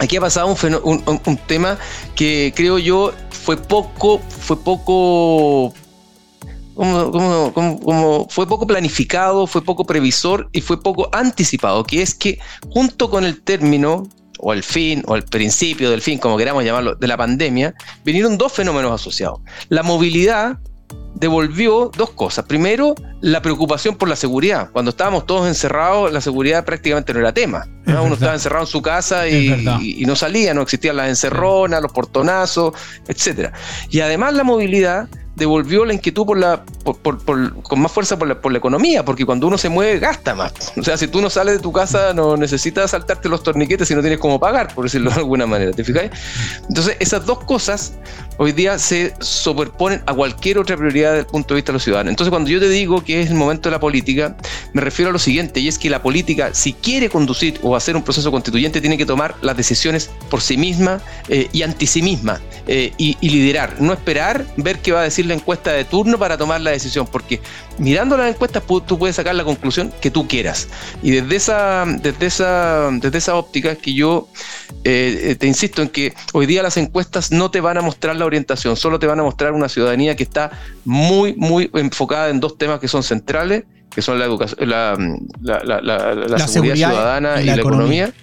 aquí 0.01 0.17
ha 0.17 0.21
pasado 0.21 0.47
un, 0.47 1.39
tema 1.47 1.77
que 2.15 2.51
creo 2.55 2.79
yo 2.79 3.13
fue 3.29 3.55
poco, 3.55 4.19
fue 4.19 4.57
poco 4.57 5.73
como, 6.73 8.27
fue 8.29 8.47
poco 8.47 8.65
planificado, 8.65 9.45
fue 9.45 9.63
poco 9.63 9.85
previsor 9.85 10.49
y 10.53 10.61
fue 10.61 10.81
poco 10.81 11.09
anticipado, 11.13 11.83
que 11.83 12.01
es 12.01 12.15
que 12.15 12.39
junto 12.71 13.11
con 13.11 13.25
el 13.25 13.41
término 13.41 14.07
o 14.39 14.53
el 14.53 14.63
fin, 14.63 15.03
o 15.05 15.15
el 15.15 15.23
principio 15.23 15.91
del 15.91 16.01
fin, 16.01 16.17
como 16.17 16.35
queramos 16.35 16.63
llamarlo, 16.63 16.95
de 16.95 17.07
la 17.07 17.15
pandemia, 17.15 17.75
vinieron 18.03 18.39
dos 18.39 18.51
fenómenos 18.51 18.91
asociados. 18.91 19.39
La 19.69 19.83
movilidad 19.83 20.57
devolvió 21.21 21.91
dos 21.95 22.09
cosas. 22.09 22.45
Primero, 22.45 22.95
la 23.21 23.43
preocupación 23.43 23.95
por 23.95 24.09
la 24.09 24.15
seguridad. 24.15 24.71
Cuando 24.71 24.89
estábamos 24.89 25.27
todos 25.27 25.47
encerrados, 25.47 26.11
la 26.11 26.19
seguridad 26.19 26.65
prácticamente 26.65 27.13
no 27.13 27.19
era 27.19 27.31
tema. 27.31 27.67
Uno 27.85 28.15
estaba 28.15 28.33
encerrado 28.33 28.65
en 28.65 28.71
su 28.71 28.81
casa 28.81 29.29
y, 29.29 30.03
no 30.05 30.15
salía, 30.15 30.53
no 30.55 30.63
existían 30.63 30.97
las 30.97 31.09
encerronas, 31.09 31.79
los 31.79 31.91
portonazos, 31.91 32.73
etc. 33.07 33.53
Y 33.91 33.99
además 33.99 34.33
la 34.33 34.43
movilidad 34.43 35.07
devolvió 35.35 35.85
la 35.85 35.93
inquietud 35.93 36.25
por 36.25 36.37
la, 36.37 36.63
con 36.83 37.79
más 37.79 37.91
fuerza 37.91 38.17
por 38.17 38.51
la, 38.51 38.57
economía, 38.57 39.05
porque 39.05 39.25
cuando 39.25 39.47
uno 39.47 39.57
se 39.57 39.69
mueve 39.69 39.99
gasta 39.99 40.35
más. 40.35 40.53
O 40.77 40.83
sea, 40.83 40.97
si 40.97 41.07
tú 41.07 41.21
no 41.21 41.29
sales 41.29 41.55
de 41.55 41.59
tu 41.61 41.71
casa 41.71 42.13
no 42.13 42.35
necesitas 42.35 42.91
saltarte 42.91 43.29
los 43.29 43.41
torniquetes 43.41 43.87
si 43.87 43.95
no 43.95 44.01
tienes 44.01 44.19
cómo 44.19 44.39
pagar, 44.39 44.73
por 44.73 44.85
decirlo 44.85 45.09
de 45.09 45.17
alguna 45.17 45.45
manera, 45.45 45.71
¿te 45.71 45.83
fijáis? 45.83 46.11
Entonces, 46.67 46.97
esas 46.99 47.25
dos 47.25 47.43
cosas, 47.45 47.93
hoy 48.41 48.53
día 48.53 48.79
se 48.79 49.13
superponen 49.19 50.01
a 50.07 50.15
cualquier 50.15 50.57
otra 50.57 50.75
prioridad 50.75 51.11
desde 51.11 51.19
el 51.19 51.25
punto 51.27 51.53
de 51.53 51.59
vista 51.59 51.71
de 51.71 51.73
los 51.73 51.83
ciudadanos. 51.83 52.09
Entonces, 52.09 52.31
cuando 52.31 52.49
yo 52.49 52.59
te 52.59 52.69
digo 52.69 53.03
que 53.03 53.21
es 53.21 53.29
el 53.29 53.35
momento 53.35 53.69
de 53.69 53.75
la 53.75 53.79
política, 53.79 54.35
me 54.73 54.81
refiero 54.81 55.09
a 55.09 55.13
lo 55.13 55.19
siguiente, 55.19 55.59
y 55.59 55.67
es 55.67 55.77
que 55.77 55.91
la 55.91 56.01
política, 56.01 56.49
si 56.51 56.73
quiere 56.73 57.07
conducir 57.07 57.59
o 57.61 57.75
hacer 57.75 57.95
un 57.95 58.01
proceso 58.01 58.31
constituyente, 58.31 58.81
tiene 58.81 58.97
que 58.97 59.05
tomar 59.05 59.35
las 59.43 59.55
decisiones 59.55 60.09
por 60.31 60.41
sí 60.41 60.57
misma 60.57 60.99
eh, 61.29 61.49
y 61.51 61.61
anti 61.61 61.85
sí 61.85 62.01
misma 62.01 62.41
eh, 62.65 62.91
y, 62.97 63.15
liderar, 63.21 63.79
no 63.79 63.93
esperar 63.93 64.43
ver 64.57 64.79
qué 64.79 64.91
va 64.91 65.01
a 65.01 65.03
decir 65.03 65.27
la 65.27 65.35
encuesta 65.35 65.71
de 65.71 65.85
turno 65.85 66.17
para 66.17 66.35
tomar 66.35 66.61
la 66.61 66.71
decisión, 66.71 67.05
porque 67.05 67.41
mirando 67.77 68.17
las 68.17 68.33
encuestas 68.33 68.63
tú 68.85 68.97
puedes 68.97 69.15
sacar 69.15 69.35
la 69.35 69.43
conclusión 69.43 69.91
que 70.01 70.11
tú 70.11 70.27
quieras. 70.27 70.67
Y 71.01 71.11
desde 71.11 71.35
esa, 71.35 71.85
desde 71.85 72.25
esa, 72.25 72.89
desde 72.91 73.17
esa 73.17 73.35
óptica 73.35 73.75
que 73.75 73.93
yo 73.93 74.27
eh, 74.83 75.35
te 75.39 75.47
insisto 75.47 75.81
en 75.81 75.89
que 75.89 76.13
hoy 76.33 76.45
día 76.45 76.63
las 76.63 76.77
encuestas 76.77 77.31
no 77.31 77.51
te 77.51 77.61
van 77.61 77.77
a 77.77 77.81
mostrar 77.81 78.15
la 78.15 78.25
orientación, 78.25 78.75
solo 78.77 78.99
te 78.99 79.07
van 79.07 79.19
a 79.19 79.23
mostrar 79.23 79.53
una 79.53 79.69
ciudadanía 79.69 80.15
que 80.15 80.23
está 80.23 80.51
muy, 80.85 81.33
muy 81.35 81.69
enfocada 81.73 82.29
en 82.29 82.39
dos 82.39 82.57
temas 82.57 82.79
que 82.79 82.87
son 82.87 83.03
centrales, 83.03 83.63
que 83.93 84.01
son 84.01 84.19
la 84.19 84.25
educación, 84.25 84.57
la, 85.41 86.47
seguridad, 86.47 86.89
ciudadana 86.89 87.41
y 87.41 87.45
la, 87.45 87.55
economía. 87.55 88.13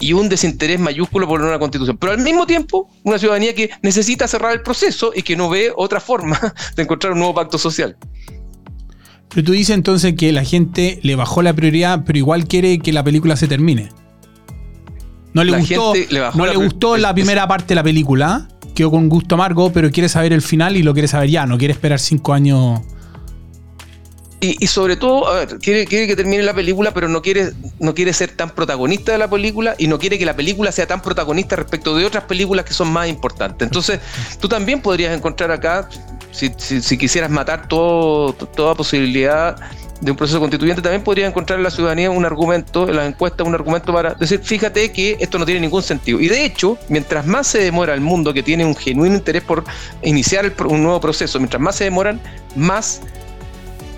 y 0.00 0.12
un 0.12 0.28
desinterés 0.28 0.80
mayúsculo 0.80 1.28
por 1.28 1.40
una 1.40 1.58
constitución. 1.58 1.96
Pero 1.96 2.12
al 2.12 2.18
mismo 2.18 2.46
tiempo, 2.46 2.90
una 3.04 3.18
ciudadanía 3.18 3.54
que 3.54 3.70
necesita 3.82 4.26
cerrar 4.26 4.52
el 4.52 4.62
proceso 4.62 5.12
y 5.14 5.22
que 5.22 5.36
no 5.36 5.48
ve 5.48 5.72
otra 5.74 6.00
forma 6.00 6.38
de 6.76 6.82
encontrar 6.82 7.12
un 7.12 7.20
nuevo 7.20 7.34
pacto 7.34 7.58
social. 7.58 7.96
Pero 9.34 9.46
tú 9.46 9.52
dices 9.52 9.74
entonces 9.74 10.14
que 10.14 10.32
la 10.32 10.44
gente 10.44 11.00
le 11.02 11.16
bajó 11.16 11.42
la 11.42 11.52
prioridad, 11.54 12.04
pero 12.04 12.18
igual 12.18 12.46
quiere 12.46 12.78
que 12.78 12.92
la 12.92 13.02
película 13.02 13.36
se 13.36 13.48
termine. 13.48 13.90
No 15.32 15.44
le 15.44 15.58
gustó, 15.58 15.94
no 16.34 16.46
le 16.46 16.56
gustó 16.56 16.96
la 16.98 17.14
primera 17.14 17.48
parte 17.48 17.68
de 17.68 17.76
la 17.76 17.82
película, 17.82 18.48
quedó 18.74 18.90
con 18.90 19.08
gusto 19.08 19.34
amargo, 19.34 19.72
pero 19.72 19.90
quiere 19.90 20.08
saber 20.08 20.32
el 20.34 20.42
final 20.42 20.76
y 20.76 20.82
lo 20.82 20.92
quiere 20.92 21.08
saber 21.08 21.30
ya, 21.30 21.46
no 21.46 21.56
quiere 21.56 21.72
esperar 21.72 21.98
cinco 21.98 22.34
años. 22.34 22.80
Y, 24.44 24.66
sobre 24.66 24.96
todo, 24.96 25.28
a 25.28 25.34
ver, 25.34 25.58
quiere, 25.60 25.86
que 25.86 26.16
termine 26.16 26.42
la 26.42 26.52
película, 26.52 26.92
pero 26.92 27.08
no 27.08 27.22
quiere, 27.22 27.52
no 27.78 27.94
quiere 27.94 28.12
ser 28.12 28.32
tan 28.32 28.50
protagonista 28.50 29.12
de 29.12 29.18
la 29.18 29.30
película 29.30 29.76
y 29.78 29.86
no 29.86 30.00
quiere 30.00 30.18
que 30.18 30.26
la 30.26 30.34
película 30.34 30.72
sea 30.72 30.84
tan 30.84 31.00
protagonista 31.00 31.54
respecto 31.54 31.96
de 31.96 32.04
otras 32.04 32.24
películas 32.24 32.64
que 32.64 32.74
son 32.74 32.92
más 32.92 33.08
importantes. 33.08 33.64
Entonces, 33.64 34.00
tú 34.40 34.48
también 34.48 34.82
podrías 34.82 35.16
encontrar 35.16 35.52
acá, 35.52 35.88
si, 36.32 36.52
si, 36.56 36.98
quisieras 36.98 37.30
matar 37.30 37.68
toda 37.68 38.74
posibilidad 38.74 39.56
de 40.00 40.10
un 40.10 40.16
proceso 40.16 40.40
constituyente, 40.40 40.82
también 40.82 41.04
podría 41.04 41.28
encontrar 41.28 41.60
en 41.60 41.62
la 41.62 41.70
ciudadanía 41.70 42.10
un 42.10 42.24
argumento, 42.24 42.88
en 42.88 42.96
las 42.96 43.06
encuestas, 43.06 43.46
un 43.46 43.54
argumento 43.54 43.92
para 43.92 44.14
decir, 44.14 44.40
fíjate 44.42 44.90
que 44.90 45.16
esto 45.20 45.38
no 45.38 45.46
tiene 45.46 45.60
ningún 45.60 45.82
sentido. 45.82 46.18
Y 46.20 46.26
de 46.26 46.44
hecho, 46.44 46.76
mientras 46.88 47.24
más 47.24 47.46
se 47.46 47.58
demora 47.58 47.94
el 47.94 48.00
mundo 48.00 48.34
que 48.34 48.42
tiene 48.42 48.64
un 48.64 48.74
genuino 48.74 49.14
interés 49.14 49.44
por 49.44 49.62
iniciar 50.02 50.52
un 50.66 50.82
nuevo 50.82 51.00
proceso, 51.00 51.38
mientras 51.38 51.62
más 51.62 51.76
se 51.76 51.84
demoran, 51.84 52.20
más 52.56 53.00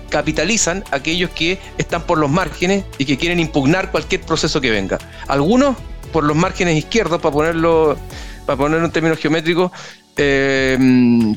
capitalizan 0.09 0.83
aquellos 0.91 1.31
que 1.31 1.59
están 1.79 2.03
por 2.03 2.19
los 2.19 2.29
márgenes 2.29 2.83
y 2.99 3.05
que 3.05 3.17
quieren 3.17 3.39
impugnar 3.39 3.89
cualquier 3.89 4.21
proceso 4.21 4.61
que 4.61 4.69
venga. 4.69 4.99
Algunos 5.27 5.75
por 6.11 6.23
los 6.23 6.35
márgenes 6.35 6.77
izquierdos, 6.77 7.19
para 7.19 7.33
ponerlo, 7.33 7.97
para 8.45 8.57
ponerlo 8.57 8.85
en 8.85 8.91
términos 8.91 9.17
geométricos, 9.17 9.71
eh, 10.17 10.77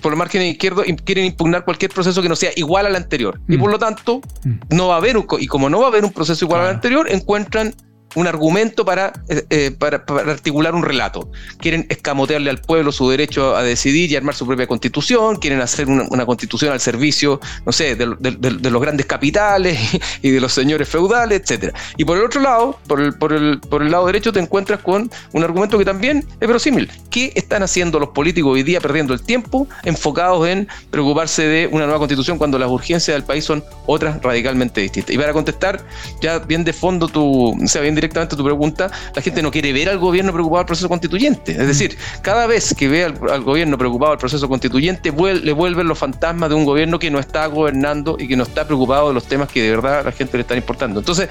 por 0.01 0.13
los 0.13 0.19
márgenes 0.19 0.53
izquierdos 0.53 0.87
quieren 1.05 1.25
impugnar 1.25 1.65
cualquier 1.65 1.91
proceso 1.91 2.23
que 2.23 2.29
no 2.29 2.37
sea 2.37 2.51
igual 2.57 2.87
al 2.87 2.97
anterior. 2.97 3.41
Y 3.49 3.57
mm. 3.57 3.61
por 3.61 3.71
lo 3.71 3.79
tanto, 3.79 4.21
mm. 4.45 4.75
no 4.75 4.89
va 4.89 4.95
a 4.95 4.99
haber 4.99 5.17
un, 5.17 5.27
y 5.39 5.47
como 5.47 5.69
no 5.69 5.81
va 5.81 5.87
a 5.87 5.89
haber 5.89 6.05
un 6.05 6.13
proceso 6.13 6.45
igual 6.45 6.63
al 6.63 6.69
anterior, 6.69 7.11
encuentran 7.11 7.75
un 8.15 8.27
argumento 8.27 8.85
para, 8.85 9.13
eh, 9.29 9.45
eh, 9.51 9.71
para, 9.71 10.05
articular 10.31 10.75
un 10.75 10.83
relato. 10.83 11.31
Quieren 11.59 11.87
escamotearle 11.89 12.51
al 12.51 12.61
pueblo 12.61 12.93
su 12.93 13.09
derecho 13.09 13.57
a 13.57 13.63
decidir 13.63 14.11
y 14.11 14.17
armar 14.17 14.35
su 14.35 14.47
propia 14.47 14.67
constitución, 14.67 15.37
quieren 15.37 15.61
hacer 15.61 15.89
una, 15.89 16.27
constitución 16.27 16.73
al 16.73 16.81
servicio, 16.81 17.41
no 17.65 17.73
sé, 17.73 17.97
de, 17.97 18.07
los 18.07 18.83
grandes 18.83 19.07
capitales 19.07 19.79
y 20.23 20.31
de 20.31 20.41
los 20.41 20.53
señores 20.53 20.89
feudales, 20.89 21.41
etcétera. 21.43 21.73
Y 21.97 22.05
por 22.05 22.19
el 22.19 22.25
otro 22.25 22.41
lado, 22.41 22.79
por 22.87 23.01
el, 23.01 23.15
por, 23.15 23.33
el, 23.33 23.61
por 23.61 23.83
el 23.83 23.91
lado 23.91 24.07
derecho, 24.07 24.33
te 24.33 24.41
encuentras 24.41 24.81
con 24.81 25.11
un 25.33 25.45
argumento 25.45 25.79
que 25.79 25.85
también 25.85 26.25
es 26.41 26.49
verosímil. 26.49 26.91
¿Qué 27.11 27.33
están 27.35 27.63
haciendo 27.63 27.99
los 27.99 28.11
políticos 28.11 28.53
hoy 28.53 28.63
día 28.63 28.81
perdiendo 28.81 29.13
el 29.13 29.23
tiempo 29.23 29.69
enfocados 29.85 30.47
en 30.49 30.69
preocuparse 30.91 31.47
de 31.47 31.67
una 31.67 31.85
nueva 31.85 31.99
constitución 31.99 32.39
cuando 32.39 32.59
las 32.59 32.69
urgencias 32.69 33.15
del 33.15 33.25
país 33.25 33.45
son 33.45 33.65
otras 33.87 34.23
radicalmente 34.23 34.81
distintas? 34.81 35.15
Y 35.15 35.19
para 35.19 35.33
contestar 35.33 35.85
ya 36.21 36.39
bien 36.39 36.65
de 36.65 36.73
fondo 36.73 37.09
tu, 37.09 37.51
o 37.51 37.69
sea, 37.69 37.83
bien 37.83 37.95
directamente 37.99 38.37
tu 38.37 38.45
pregunta, 38.45 38.91
la 39.15 39.23
gente 39.23 39.43
no 39.43 39.51
quiere 39.51 39.73
ver 39.73 39.89
al 39.89 39.99
gobierno 39.99 40.33
preocupado 40.33 40.61
del 40.61 40.67
proceso 40.67 40.89
constituyente. 40.89 41.53
Es 41.53 41.67
decir, 41.67 41.97
cada 42.23 42.47
vez 42.47 42.75
que 42.75 42.89
ve 42.89 43.05
al, 43.05 43.43
gobierno 43.43 43.77
preocupado 43.77 44.13
del 44.13 44.19
proceso 44.19 44.49
constituyente, 44.49 45.13
le 45.13 45.53
vuelven 45.53 45.89
los 45.89 45.99
fantasmas 45.99 46.49
de 46.49 46.55
un 46.55 46.65
gobierno 46.65 46.99
que 46.99 47.11
no 47.11 47.19
está 47.19 47.47
gobernando 47.47 48.17
y 48.19 48.29
que 48.29 48.37
no 48.37 48.45
está 48.45 48.65
preocupado 48.65 49.09
de 49.09 49.15
los 49.15 49.25
temas 49.25 49.49
que 49.49 49.63
de 49.63 49.71
verdad 49.71 50.01
a 50.01 50.03
la 50.05 50.13
gente 50.13 50.37
le 50.37 50.43
están 50.43 50.59
importando. 50.59 51.01
Entonces, 51.01 51.29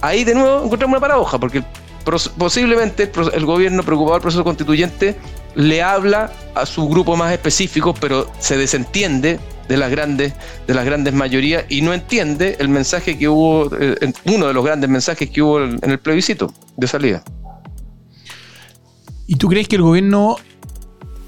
ahí 0.00 0.24
de 0.24 0.34
nuevo 0.34 0.64
encontramos 0.64 0.94
una 0.94 1.00
paradoja, 1.00 1.38
porque 1.38 1.62
posiblemente 2.38 3.10
el, 3.34 3.44
gobierno 3.46 3.82
preocupado 3.82 4.14
del 4.14 4.22
proceso 4.22 4.44
constituyente 4.44 5.16
le 5.54 5.82
habla 5.82 6.32
a 6.54 6.66
su 6.66 6.88
grupo 6.88 7.16
más 7.16 7.32
específico, 7.32 7.94
pero 7.94 8.30
se 8.38 8.56
desentiende 8.56 9.38
de 9.70 9.76
las 9.76 9.88
grandes, 9.88 10.32
de 10.66 10.74
las 10.74 10.84
grandes 10.84 11.14
mayorías 11.14 11.64
y 11.68 11.80
no 11.80 11.94
entiende 11.94 12.56
el 12.58 12.68
mensaje 12.68 13.16
que 13.16 13.28
hubo, 13.28 13.70
eh, 13.78 14.12
uno 14.24 14.48
de 14.48 14.52
los 14.52 14.64
grandes 14.64 14.90
mensajes 14.90 15.30
que 15.30 15.40
hubo 15.40 15.62
en 15.62 15.90
el 15.90 16.00
plebiscito 16.00 16.52
de 16.76 16.88
salida. 16.88 17.22
¿Y 19.28 19.36
tú 19.36 19.46
crees 19.46 19.68
que 19.68 19.76
el 19.76 19.82
gobierno 19.82 20.38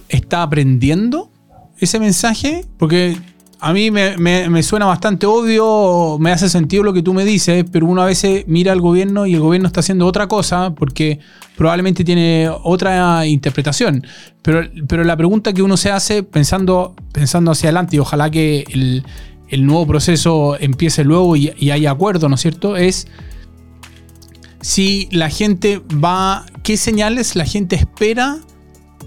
está 0.09 0.43
aprendiendo 0.43 1.31
ese 1.79 2.01
mensaje? 2.01 2.65
Porque 2.79 3.17
a 3.65 3.73
mí 3.73 3.93
me, 3.93 4.63
suena 4.65 4.87
bastante 4.87 5.25
obvio, 5.25 6.19
me 6.19 6.33
hace 6.33 6.49
sentido 6.49 6.83
lo 6.83 6.93
que 6.93 7.01
tú 7.01 7.15
me 7.15 7.25
dices, 7.25 7.65
pero 7.71 7.87
uno 7.87 8.03
a 8.03 8.07
veces 8.07 8.43
mira 8.49 8.73
al 8.73 8.81
gobierno 8.81 9.25
y 9.25 9.35
el 9.35 9.41
gobierno 9.41 9.69
está 9.69 9.79
haciendo 9.79 10.05
otra 10.05 10.27
cosa 10.27 10.75
porque 10.75 11.21
probablemente 11.57 12.03
tiene 12.03 12.51
otra 12.65 13.25
interpretación. 13.25 14.05
Pero, 14.43 14.69
pero 14.89 15.05
la 15.05 15.17
pregunta 15.17 15.53
que 15.53 15.63
uno 15.63 15.77
se 15.77 15.93
hace 15.93 16.25
pensando, 16.25 16.97
pensando 17.13 17.53
hacia 17.53 17.69
adelante 17.69 17.95
y 17.95 17.99
ojalá 18.01 18.31
que 18.33 18.65
el, 18.73 19.05
nuevo 19.65 19.87
proceso 19.87 20.57
empiece 20.59 21.05
luego 21.05 21.37
y, 21.37 21.53
y 21.57 21.71
haya 21.71 21.93
acuerdo, 21.93 22.29
¿no 22.29 22.35
es 22.35 22.41
cierto? 22.41 22.77
Es 22.77 23.07
si 24.61 25.09
la 25.13 25.31
gente 25.31 25.81
va, 26.03 26.47
qué 26.65 26.77
señales 26.77 27.37
la 27.37 27.45
gente 27.45 27.77
espera 27.77 28.39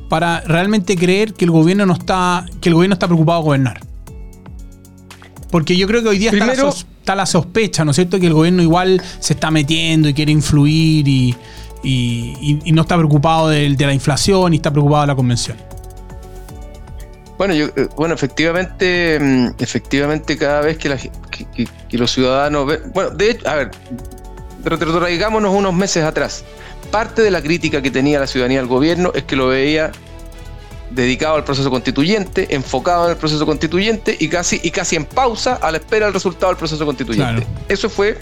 para 0.07 0.39
realmente 0.41 0.95
creer 0.95 1.33
que 1.33 1.43
el 1.43 1.51
gobierno 1.51 1.85
no 1.85 1.93
está, 1.93 2.45
que 2.61 2.69
el 2.69 2.75
gobierno 2.75 2.93
está 2.93 3.07
preocupado 3.07 3.41
de 3.41 3.43
gobernar. 3.43 3.94
Porque 5.51 5.77
yo 5.77 5.87
creo 5.87 6.01
que 6.01 6.09
hoy 6.09 6.17
día 6.17 6.31
está, 6.31 7.15
la 7.15 7.25
sospecha, 7.25 7.85
¿no 7.85 7.91
es 7.91 7.95
cierto? 7.95 8.19
Que 8.19 8.27
el 8.27 8.33
gobierno 8.33 8.61
igual 8.61 9.01
se 9.19 9.33
está 9.33 9.51
metiendo 9.51 10.09
y 10.09 10.13
quiere 10.13 10.31
influir 10.31 11.07
y, 11.07 11.35
no 12.71 12.81
está 12.81 12.97
preocupado 12.97 13.49
de, 13.49 13.69
la 13.69 13.93
inflación 13.93 14.53
y 14.53 14.57
está 14.57 14.71
preocupado 14.71 15.01
de 15.01 15.07
la 15.07 15.15
convención. 15.15 15.57
Bueno, 17.37 17.53
yo, 17.53 17.65
eh, 17.75 17.89
bueno, 17.97 18.13
efectivamente, 18.13 19.19
mm, 19.19 19.47
efectivamente 19.59 20.37
cada 20.37 20.61
vez 20.61 20.77
que, 20.77 20.89
los 21.91 22.11
ciudadanos 22.11 22.65
ven, 22.65 22.79
bueno, 22.93 23.09
de 23.09 23.31
hecho, 23.31 23.49
a 23.49 23.55
ver, 23.55 23.71
retraigámonos 24.63 25.53
unos 25.53 25.73
meses 25.73 26.03
atrás. 26.03 26.43
Parte 26.91 27.21
de 27.21 27.31
la 27.31 27.41
crítica 27.41 27.81
que 27.81 27.91
tenía 27.91 28.19
la 28.19 28.27
ciudadanía 28.27 28.61
al 28.61 28.67
gobierno 28.67 29.11
es 29.13 29.23
que 29.23 29.35
lo 29.35 29.47
veía 29.47 29.91
dedicado 30.95 31.35
al 31.35 31.43
proceso 31.43 31.69
constituyente, 31.69 32.55
enfocado 32.55 33.05
en 33.05 33.11
el 33.11 33.17
proceso 33.17 33.45
constituyente 33.45 34.15
y 34.19 34.29
casi, 34.29 34.59
y 34.63 34.71
casi 34.71 34.95
en 34.95 35.05
pausa 35.05 35.55
a 35.55 35.69
la 35.71 35.77
espera 35.77 36.05
del 36.05 36.13
resultado 36.13 36.47
del 36.47 36.57
proceso 36.57 36.85
constituyente. 36.85 37.45
Eso 37.67 37.89
fue, 37.89 38.17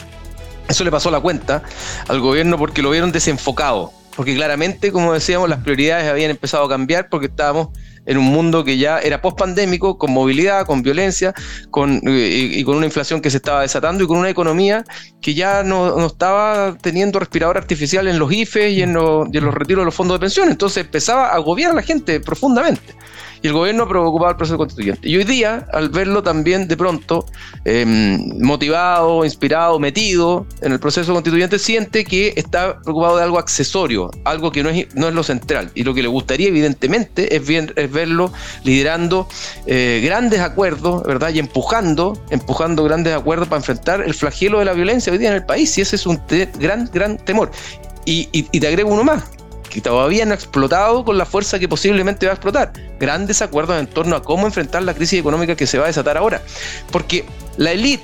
eso 0.68 0.84
le 0.84 0.92
pasó 0.92 1.12
la 1.12 1.20
cuenta 1.20 1.64
al 2.08 2.20
gobierno 2.20 2.58
porque 2.58 2.82
lo 2.82 2.90
vieron 2.90 3.12
desenfocado. 3.12 3.94
Porque 4.16 4.36
claramente, 4.36 4.92
como 4.92 5.14
decíamos, 5.14 5.50
las 5.50 5.60
prioridades 5.60 6.10
habían 6.10 6.30
empezado 6.30 6.66
a 6.66 6.70
cambiar 6.70 7.10
porque 7.10 7.28
estábamos 7.28 7.70
en 8.06 8.18
un 8.18 8.26
mundo 8.26 8.64
que 8.64 8.78
ya 8.78 9.00
era 9.00 9.22
post-pandémico, 9.22 9.98
con 9.98 10.12
movilidad, 10.12 10.66
con 10.66 10.82
violencia, 10.84 11.34
con, 11.72 12.02
y, 12.04 12.64
con 12.64 12.78
una 12.78 12.86
inflación 12.86 13.22
que 13.22 13.30
se 13.30 13.38
estaba 13.38 13.62
desatando 13.62 14.04
y 14.04 14.08
con 14.08 14.18
una 14.18 14.30
economía 14.30 14.84
que 15.22 15.34
ya 15.34 15.64
no, 15.64 16.06
estaba 16.06 16.78
teniendo 16.82 17.20
respirador 17.20 17.58
artificial 17.58 18.08
en 18.08 18.20
los 18.20 18.32
IFES 18.32 18.74
y 18.74 18.82
en, 18.82 18.98
y 19.32 19.38
en 19.38 19.46
los 19.46 19.54
retiros 19.54 19.82
de 19.82 19.86
los 19.86 19.96
fondos 19.96 20.16
de 20.16 20.20
pensión. 20.20 20.50
Entonces 20.50 20.86
empezaba 20.86 21.30
a 21.30 21.36
agobiar 21.36 21.72
a 21.72 21.76
la 21.76 21.82
gente 21.82 22.20
profundamente 22.20 22.94
y 23.44 23.48
el 23.48 23.54
gobierno 23.54 23.88
preocupaba 23.90 24.32
el 24.32 24.38
proceso 24.38 24.58
constituyente. 24.58 25.08
Y 25.08 25.18
hoy 25.18 25.26
día, 25.26 25.68
al 25.74 25.90
verlo 25.90 26.24
también 26.24 26.70
de 26.70 26.78
pronto, 26.78 27.26
em, 27.66 28.42
motivado, 28.42 29.26
inspirado, 29.26 29.80
metido 29.80 30.48
en 30.62 30.72
el 30.72 30.80
proceso 30.80 31.12
constituyente, 31.12 31.60
siente 31.60 32.06
que 32.06 32.34
está 32.38 32.80
preocupado 32.80 33.18
de 33.18 33.24
algo 33.24 33.38
accesorio, 33.38 34.10
algo 34.24 34.50
que 34.50 34.64
no 34.64 34.70
es, 34.70 34.96
no 34.96 35.10
es 35.10 35.14
lo 35.14 35.24
central. 35.24 35.72
Y 35.76 35.84
lo 35.84 35.94
que 35.94 36.02
le 36.02 36.08
gustaría, 36.08 36.48
evidentemente, 36.48 37.36
es, 37.36 37.46
bien, 37.46 37.74
es 37.76 37.92
verlo 37.92 38.32
liderando 38.64 39.28
eh, 39.68 40.02
grandes 40.06 40.40
acuerdos, 40.40 41.04
¿verdad? 41.04 41.32
Y 41.34 41.40
empujando, 41.40 42.18
empujando 42.30 42.86
grandes 42.86 43.14
acuerdos 43.14 43.50
para 43.50 43.60
enfrentar 43.60 44.02
el 44.04 44.14
flagelo 44.14 44.60
de 44.60 44.66
la 44.66 44.74
violencia 44.74 45.12
hoy 45.12 45.20
día 45.20 45.30
en 45.30 45.36
el 45.36 45.46
país. 45.46 45.78
Y 45.78 45.82
ese 45.82 45.98
es 45.98 46.06
un 46.06 46.18
gran, 46.60 46.90
gran 46.94 47.18
temor. 47.18 47.52
y 48.06 48.60
te 48.60 48.68
agrego 48.68 48.90
uno 48.90 49.04
más 49.04 49.24
que 49.70 49.82
todavía 49.82 50.26
no 50.26 50.32
ha 50.34 50.36
explotado 50.36 51.04
con 51.04 51.18
la 51.18 51.26
fuerza 51.26 51.60
que 51.60 51.68
posiblemente 51.68 52.26
va 52.26 52.34
a 52.34 52.36
explotar. 52.36 52.74
Grandes 53.00 53.42
acuerdos 53.42 53.80
en 53.80 53.88
torno 53.88 54.16
a 54.16 54.24
cómo 54.24 54.46
enfrentar 54.46 54.84
la 54.84 54.94
crisis 54.94 55.20
económica 55.20 55.56
que 55.56 55.68
se 55.68 55.78
va 55.78 55.86
a 55.86 55.88
desatar 55.88 56.18
ahora. 56.18 56.42
Porque 56.92 57.26
la 57.58 57.72
élite, 57.72 58.04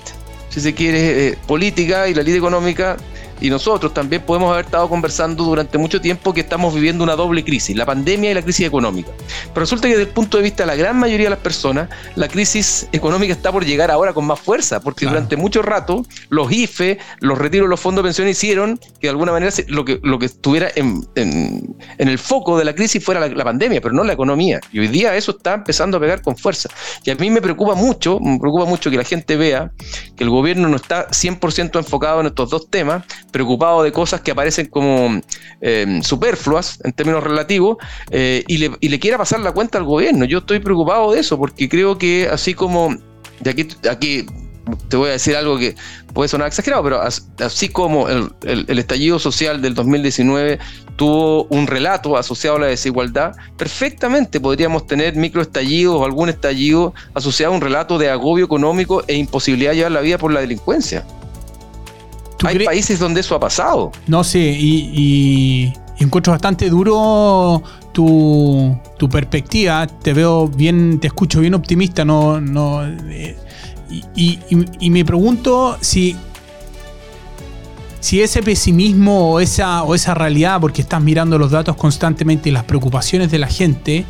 si 0.49 0.61
se 0.61 0.73
quiere, 0.73 1.27
eh, 1.27 1.37
política 1.47 2.07
y 2.07 2.13
la 2.13 2.21
élite 2.21 2.37
económica 2.37 2.97
y 3.41 3.49
nosotros 3.49 3.93
también 3.93 4.21
podemos 4.21 4.51
haber 4.51 4.65
estado 4.65 4.89
conversando 4.89 5.43
durante 5.43 5.77
mucho 5.77 6.01
tiempo 6.01 6.33
que 6.33 6.41
estamos 6.41 6.73
viviendo 6.73 7.03
una 7.03 7.15
doble 7.15 7.43
crisis, 7.43 7.75
la 7.75 7.85
pandemia 7.85 8.31
y 8.31 8.33
la 8.33 8.41
crisis 8.41 8.65
económica. 8.65 9.11
Pero 9.53 9.61
resulta 9.61 9.87
que 9.87 9.95
desde 9.95 10.09
el 10.09 10.13
punto 10.13 10.37
de 10.37 10.43
vista 10.43 10.63
de 10.63 10.67
la 10.67 10.75
gran 10.75 10.97
mayoría 10.97 11.27
de 11.27 11.31
las 11.31 11.39
personas, 11.39 11.89
la 12.15 12.27
crisis 12.27 12.87
económica 12.91 13.33
está 13.33 13.51
por 13.51 13.65
llegar 13.65 13.91
ahora 13.91 14.13
con 14.13 14.25
más 14.25 14.39
fuerza, 14.39 14.79
porque 14.79 15.05
durante 15.05 15.37
mucho 15.37 15.61
rato 15.61 16.05
los 16.29 16.51
IFE, 16.51 16.99
los 17.19 17.37
retiros 17.37 17.65
de 17.65 17.69
los 17.69 17.79
fondos 17.79 18.03
de 18.03 18.07
pensión 18.07 18.27
hicieron 18.27 18.77
que 18.77 19.07
de 19.07 19.09
alguna 19.09 19.31
manera 19.31 19.51
lo 19.67 19.85
que, 19.85 19.99
lo 20.03 20.19
que 20.19 20.25
estuviera 20.25 20.69
en, 20.75 21.05
el 21.97 22.17
foco 22.17 22.57
de 22.57 22.65
la 22.65 22.73
crisis 22.73 23.03
fuera 23.03 23.27
la, 23.27 23.43
pandemia, 23.43 23.81
pero 23.81 23.93
no 23.93 24.03
la 24.03 24.13
economía. 24.13 24.59
Y 24.71 24.79
hoy 24.79 24.87
día 24.87 25.15
eso 25.15 25.31
está 25.31 25.55
empezando 25.55 25.97
a 25.97 25.99
pegar 25.99 26.21
con 26.21 26.37
fuerza. 26.37 26.69
Y 27.03 27.11
a 27.11 27.15
mí 27.15 27.29
me 27.29 27.41
preocupa 27.41 27.75
mucho, 27.75 28.19
me 28.19 28.39
preocupa 28.39 28.65
mucho 28.65 28.91
que 28.91 28.97
la 28.97 29.03
gente 29.03 29.35
vea 29.37 29.71
que 30.15 30.23
el 30.23 30.29
gobierno 30.29 30.67
no 30.67 30.75
está 30.75 31.07
100% 31.09 31.77
enfocado 31.77 32.21
en 32.21 32.27
estos 32.27 32.49
dos 32.49 32.69
temas, 32.69 33.03
preocupado 33.31 33.83
de 33.83 33.91
cosas 33.91 34.21
que 34.21 34.31
aparecen 34.31 34.67
como 34.67 35.21
eh, 35.61 35.99
superfluas 36.03 36.79
en 36.83 36.93
términos 36.93 37.23
relativos 37.23 37.77
eh, 38.11 38.43
y, 38.47 38.57
le, 38.57 38.71
y, 38.79 38.89
le, 38.89 38.99
quiera 38.99 39.17
pasar 39.17 39.39
la 39.41 39.51
cuenta 39.51 39.77
al 39.77 39.83
gobierno. 39.83 40.25
Yo 40.25 40.39
estoy 40.39 40.59
preocupado 40.59 41.11
de 41.11 41.19
eso 41.19 41.37
porque 41.37 41.69
creo 41.69 41.97
que 41.97 42.27
así 42.31 42.53
como 42.53 42.95
de 43.39 43.49
aquí, 43.89 44.25
te 44.89 44.97
voy 44.97 45.09
a 45.09 45.13
decir 45.13 45.35
algo 45.35 45.57
que 45.57 45.75
puede 46.13 46.27
sonar 46.27 46.47
exagerado, 46.47 46.83
pero 46.83 47.01
así 47.01 47.69
como 47.69 48.09
el, 48.09 48.29
el, 48.43 48.79
estallido 48.79 49.19
social 49.19 49.61
del 49.61 49.73
2019 49.73 50.59
tuvo 50.95 51.45
un 51.45 51.67
relato 51.67 52.17
asociado 52.17 52.57
a 52.57 52.59
la 52.59 52.67
desigualdad, 52.67 53.33
perfectamente 53.57 54.39
podríamos 54.39 54.85
tener 54.85 55.15
microestallidos 55.15 55.95
o 55.95 56.05
algún 56.05 56.29
estallido 56.29 56.93
asociado 57.13 57.53
a 57.53 57.55
un 57.55 57.61
relato 57.61 57.97
de 57.97 58.09
agobio 58.09 58.45
económico 58.45 59.03
e 59.07 59.15
imposibilidad 59.15 59.71
de 59.71 59.77
llevar 59.77 59.91
la 59.93 60.01
vida 60.01 60.17
por 60.17 60.33
la 60.33 60.41
delincuencia. 60.41 61.05
Hay 62.43 62.65
países 62.65 62.99
donde 62.99 63.21
eso 63.21 63.35
ha 63.35 63.39
pasado. 63.39 63.91
No 64.07 64.23
sé, 64.23 64.39
y, 64.39 65.73
encuentro 65.97 66.31
bastante 66.31 66.69
duro 66.69 67.61
tu, 67.91 68.79
perspectiva. 69.11 69.87
Te 69.87 70.13
veo 70.13 70.47
bien, 70.47 70.99
te 70.99 71.07
escucho 71.07 71.41
bien 71.41 71.53
optimista. 71.53 72.05
No, 72.05 72.39
no, 72.39 72.85
eh, 72.85 73.37
y, 74.15 74.89
me 74.89 75.03
pregunto 75.03 75.77
si, 75.81 76.15
si 77.99 78.21
ese 78.21 78.41
pesimismo 78.43 79.33
o 79.33 79.39
esa, 79.39 79.83
o 79.83 79.95
esa 79.95 80.13
realidad, 80.13 80.61
porque 80.61 80.81
estás 80.81 81.01
mirando 81.01 81.37
los 81.37 81.51
datos 81.51 81.75
constantemente 81.75 82.49
y 82.49 82.51
las 82.51 82.63
preocupaciones 82.63 83.31
de 83.31 83.39
la 83.39 83.47
gente, 83.47 84.05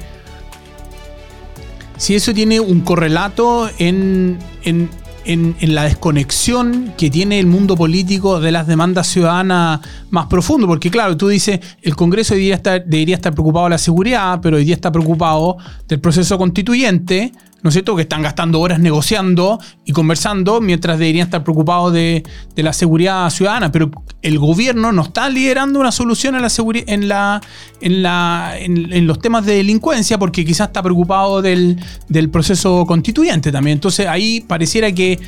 si 1.97 2.15
eso 2.15 2.33
tiene 2.33 2.59
un 2.61 2.79
correlato 2.81 3.69
en, 3.77 4.39
en, 4.63 4.89
en, 5.25 5.55
la 5.73 5.83
desconexión 5.83 6.93
que 6.97 7.09
tiene 7.09 7.39
el 7.39 7.45
mundo 7.45 7.75
político 7.75 8.39
de 8.39 8.51
las 8.51 8.67
demandas 8.67 9.07
ciudadanas 9.07 9.81
más 10.09 10.27
profundo. 10.27 10.67
Porque 10.67 10.89
claro, 10.89 11.17
tú 11.17 11.27
dices, 11.27 11.59
el 11.81 11.95
Congreso 11.95 12.33
debería 12.33 12.55
estar, 12.55 12.83
debería 12.85 13.15
estar 13.15 13.33
preocupado 13.33 13.65
de 13.65 13.71
la 13.71 13.77
seguridad, 13.77 14.39
pero 14.41 14.57
hoy 14.57 14.65
día 14.65 14.75
está 14.75 14.91
preocupado 14.91 15.57
del 15.87 15.99
proceso 15.99 16.37
constituyente, 16.37 17.31
¿no 17.61 17.69
es 17.69 17.73
cierto? 17.73 17.95
Que 17.95 18.03
están 18.03 18.21
gastando 18.21 18.59
horas 18.59 18.79
negociando 18.79 19.59
y 19.85 19.91
conversando 19.91 20.61
mientras 20.61 20.97
deberían 20.97 21.25
estar 21.25 21.43
preocupados 21.43 21.93
de, 21.93 22.23
la 22.55 22.73
seguridad 22.73 23.29
ciudadana. 23.29 23.71
Pero 23.71 23.91
el 24.21 24.39
gobierno 24.39 24.91
no 24.91 25.03
está 25.03 25.29
liderando 25.29 25.79
una 25.79 25.91
solución 25.91 26.39
la 26.41 26.49
en, 26.87 27.07
la, 27.07 27.41
en, 27.81 28.03
la, 28.03 28.53
en, 28.57 29.07
los 29.07 29.19
temas 29.19 29.45
de 29.45 29.55
delincuencia 29.55 30.17
porque 30.17 30.45
quizás 30.45 30.67
está 30.67 30.81
preocupado 30.81 31.41
del, 31.41 31.77
del 32.07 32.29
proceso 32.29 32.85
constituyente 32.85 33.51
también. 33.51 33.77
Entonces 33.77 34.07
ahí 34.07 34.41
pareciera 34.41 34.91
que 34.91 35.19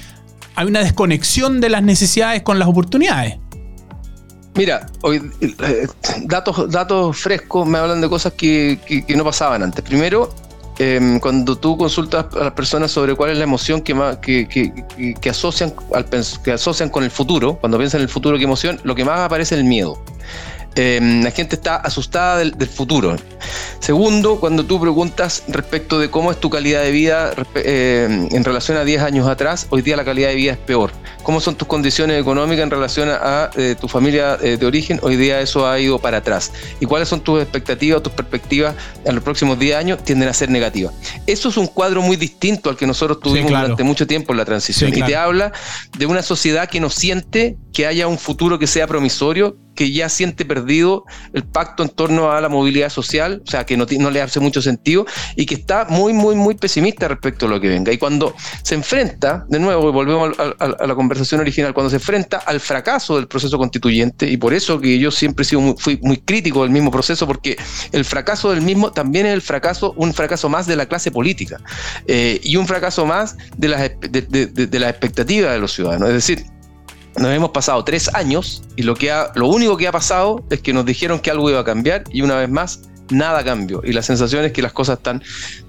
hay 0.55 0.67
una 0.67 0.79
desconexión 0.79 1.61
de 1.61 1.69
las 1.69 1.83
necesidades 1.83 2.41
con 2.43 2.59
las 2.59 2.67
oportunidades. 2.67 3.37
Mira, 4.55 4.85
hoy 5.01 5.21
eh, 5.39 5.87
datos, 6.23 6.69
datos 6.69 7.17
frescos 7.17 7.65
me 7.65 7.77
hablan 7.77 8.01
de 8.01 8.09
cosas 8.09 8.33
que, 8.33 8.79
que 9.07 9.15
no 9.15 9.23
pasaban 9.23 9.63
antes. 9.63 9.81
Primero, 9.81 10.29
Em, 10.83 11.19
cuando 11.19 11.55
tú 11.59 11.77
consultas 11.77 12.25
a 12.33 12.45
las 12.45 12.53
personas 12.53 12.89
sobre 12.89 13.13
cuál 13.13 13.29
es 13.29 13.37
la 13.37 13.43
emoción 13.43 13.81
que, 13.81 13.93
más, 13.93 14.17
que, 14.17 14.47
que, 14.47 15.29
asocian 15.29 15.75
al, 15.93 16.07
que 16.43 16.51
asocian 16.53 16.89
con 16.89 17.03
el 17.03 17.11
futuro, 17.11 17.57
cuando 17.57 17.77
piensan 17.77 17.99
en 17.99 18.05
el 18.05 18.09
futuro, 18.09 18.35
¿qué 18.39 18.45
emoción? 18.45 18.79
Lo 18.83 18.95
que 18.95 19.05
más 19.05 19.19
aparece 19.19 19.53
es 19.53 19.61
el 19.61 19.67
miedo. 19.67 20.03
Em, 20.75 21.21
la 21.21 21.31
gente 21.31 21.55
está 21.55 21.75
asustada 21.75 22.37
del, 22.37 22.55
futuro. 22.67 23.17
Segundo, 23.79 24.39
cuando 24.39 24.65
tú 24.65 24.79
preguntas 24.79 25.43
respecto 25.49 25.99
de 25.99 26.09
cómo 26.09 26.31
es 26.31 26.39
tu 26.39 26.49
calidad 26.49 26.83
de 26.83 26.91
vida 26.91 27.33
em, 27.55 28.29
en 28.31 28.43
relación 28.43 28.77
a 28.77 28.85
10 28.85 29.01
años 29.01 29.27
atrás, 29.27 29.67
hoy 29.69 29.81
día 29.81 29.97
la 29.97 30.05
calidad 30.05 30.29
de 30.29 30.35
vida 30.35 30.53
es 30.53 30.57
peor. 30.57 30.91
¿Cómo 31.23 31.41
son 31.41 31.55
tus 31.55 31.67
condiciones 31.67 32.19
económicas 32.19 32.63
en 32.63 32.71
relación 32.71 33.09
a, 33.09 33.49
eh, 33.57 33.75
tu 33.79 33.89
familia 33.89 34.37
eh, 34.41 34.55
de 34.57 34.65
origen? 34.65 34.99
Hoy 35.03 35.17
día 35.17 35.41
eso 35.41 35.67
ha 35.67 35.77
ido 35.77 35.99
para 35.99 36.17
atrás. 36.17 36.53
¿Y 36.79 36.85
cuáles 36.85 37.09
son 37.09 37.19
tus 37.19 37.41
expectativas, 37.41 38.01
tus 38.01 38.13
perspectivas 38.13 38.75
en 39.03 39.15
los 39.15 39.23
próximos 39.23 39.59
10 39.59 39.75
años? 39.75 40.03
Tienden 40.03 40.29
a 40.29 40.33
ser 40.33 40.49
negativas. 40.49 40.93
Eso 41.27 41.49
es 41.49 41.57
un 41.57 41.67
cuadro 41.67 42.01
muy 42.01 42.15
distinto 42.15 42.69
al 42.69 42.77
que 42.77 42.87
nosotros 42.87 43.19
tuvimos 43.19 43.51
durante 43.51 43.83
mucho 43.83 44.07
tiempo 44.07 44.31
en 44.31 44.37
la 44.37 44.45
transición. 44.45 44.91
Y 44.95 45.01
te 45.03 45.15
habla 45.17 45.51
de 45.97 46.05
una 46.05 46.21
sociedad 46.21 46.69
que 46.69 46.79
no 46.79 46.89
siente 46.89 47.57
que 47.73 47.87
haya 47.87 48.07
un 48.07 48.17
futuro 48.17 48.59
que 48.59 48.67
sea 48.67 48.87
promisorio, 48.87 49.57
que 49.81 49.91
ya 49.91 50.09
siente 50.09 50.45
perdido 50.45 51.05
el 51.33 51.43
pacto 51.43 51.81
en 51.81 51.89
torno 51.89 52.31
a 52.31 52.39
la 52.39 52.49
movilidad 52.49 52.89
social, 52.89 53.41
o 53.43 53.49
sea, 53.49 53.65
que 53.65 53.75
no, 53.75 53.87
no, 53.97 54.11
le 54.11 54.21
hace 54.21 54.39
mucho 54.39 54.61
sentido 54.61 55.07
y 55.35 55.47
que 55.47 55.55
está 55.55 55.87
muy, 55.89 56.13
muy, 56.13 56.35
muy 56.35 56.53
pesimista 56.53 57.07
respecto 57.07 57.47
a 57.47 57.49
lo 57.49 57.59
que 57.59 57.67
venga. 57.67 57.91
Y 57.91 57.97
cuando 57.97 58.35
se 58.61 58.75
enfrenta, 58.75 59.43
de 59.49 59.57
nuevo, 59.57 59.89
y 59.89 59.91
volvemos 59.91 60.37
a, 60.37 60.85
la 60.85 60.93
conversación 60.93 61.41
original, 61.41 61.73
cuando 61.73 61.89
se 61.89 61.95
enfrenta 61.95 62.37
al 62.37 62.59
fracaso 62.59 63.15
del 63.15 63.27
proceso 63.27 63.57
constituyente, 63.57 64.29
y 64.29 64.37
por 64.37 64.53
eso 64.53 64.79
que 64.79 64.99
yo 64.99 65.09
siempre 65.09 65.41
he 65.41 65.45
sido 65.47 65.61
muy, 65.61 65.75
fui 65.79 65.99
muy 66.03 66.17
crítico 66.17 66.61
del 66.61 66.69
mismo 66.69 66.91
proceso, 66.91 67.25
porque 67.25 67.57
el 67.91 68.05
fracaso 68.05 68.51
del 68.51 68.61
mismo 68.61 68.91
también 68.91 69.25
es 69.25 69.33
el 69.33 69.41
fracaso, 69.41 69.95
un 69.97 70.13
fracaso 70.13 70.47
más 70.47 70.67
de 70.67 70.75
la 70.75 70.85
clase 70.85 71.09
política 71.09 71.57
eh, 72.05 72.39
y 72.43 72.55
un 72.55 72.67
fracaso 72.67 73.07
más 73.07 73.35
de 73.57 73.67
las, 73.67 73.89
de, 73.99 74.21
de 74.45 74.79
las 74.79 74.91
expectativas 74.91 75.53
de 75.53 75.59
los 75.59 75.73
ciudadanos. 75.73 76.09
Es 76.09 76.13
decir, 76.13 76.45
nos 77.17 77.31
hemos 77.31 77.51
pasado 77.51 77.83
tres 77.83 78.13
años 78.13 78.63
y 78.75 78.83
lo, 78.83 78.95
que 78.95 79.11
ha, 79.11 79.31
lo 79.35 79.47
único 79.47 79.77
que 79.77 79.87
ha 79.87 79.91
pasado 79.91 80.43
es 80.49 80.61
que 80.61 80.73
nos 80.73 80.85
dijeron 80.85 81.19
que 81.19 81.31
algo 81.31 81.49
iba 81.49 81.59
a 81.59 81.65
cambiar 81.65 82.03
y 82.11 82.21
una 82.21 82.35
vez 82.37 82.49
más 82.49 82.81
nada 83.11 83.43
cambió 83.43 83.81
y 83.83 83.91
la 83.91 84.01
sensación 84.01 84.45
es 84.45 84.53
que 84.53 84.61
las 84.61 84.71
cosas 84.71 84.97
están 84.97 85.21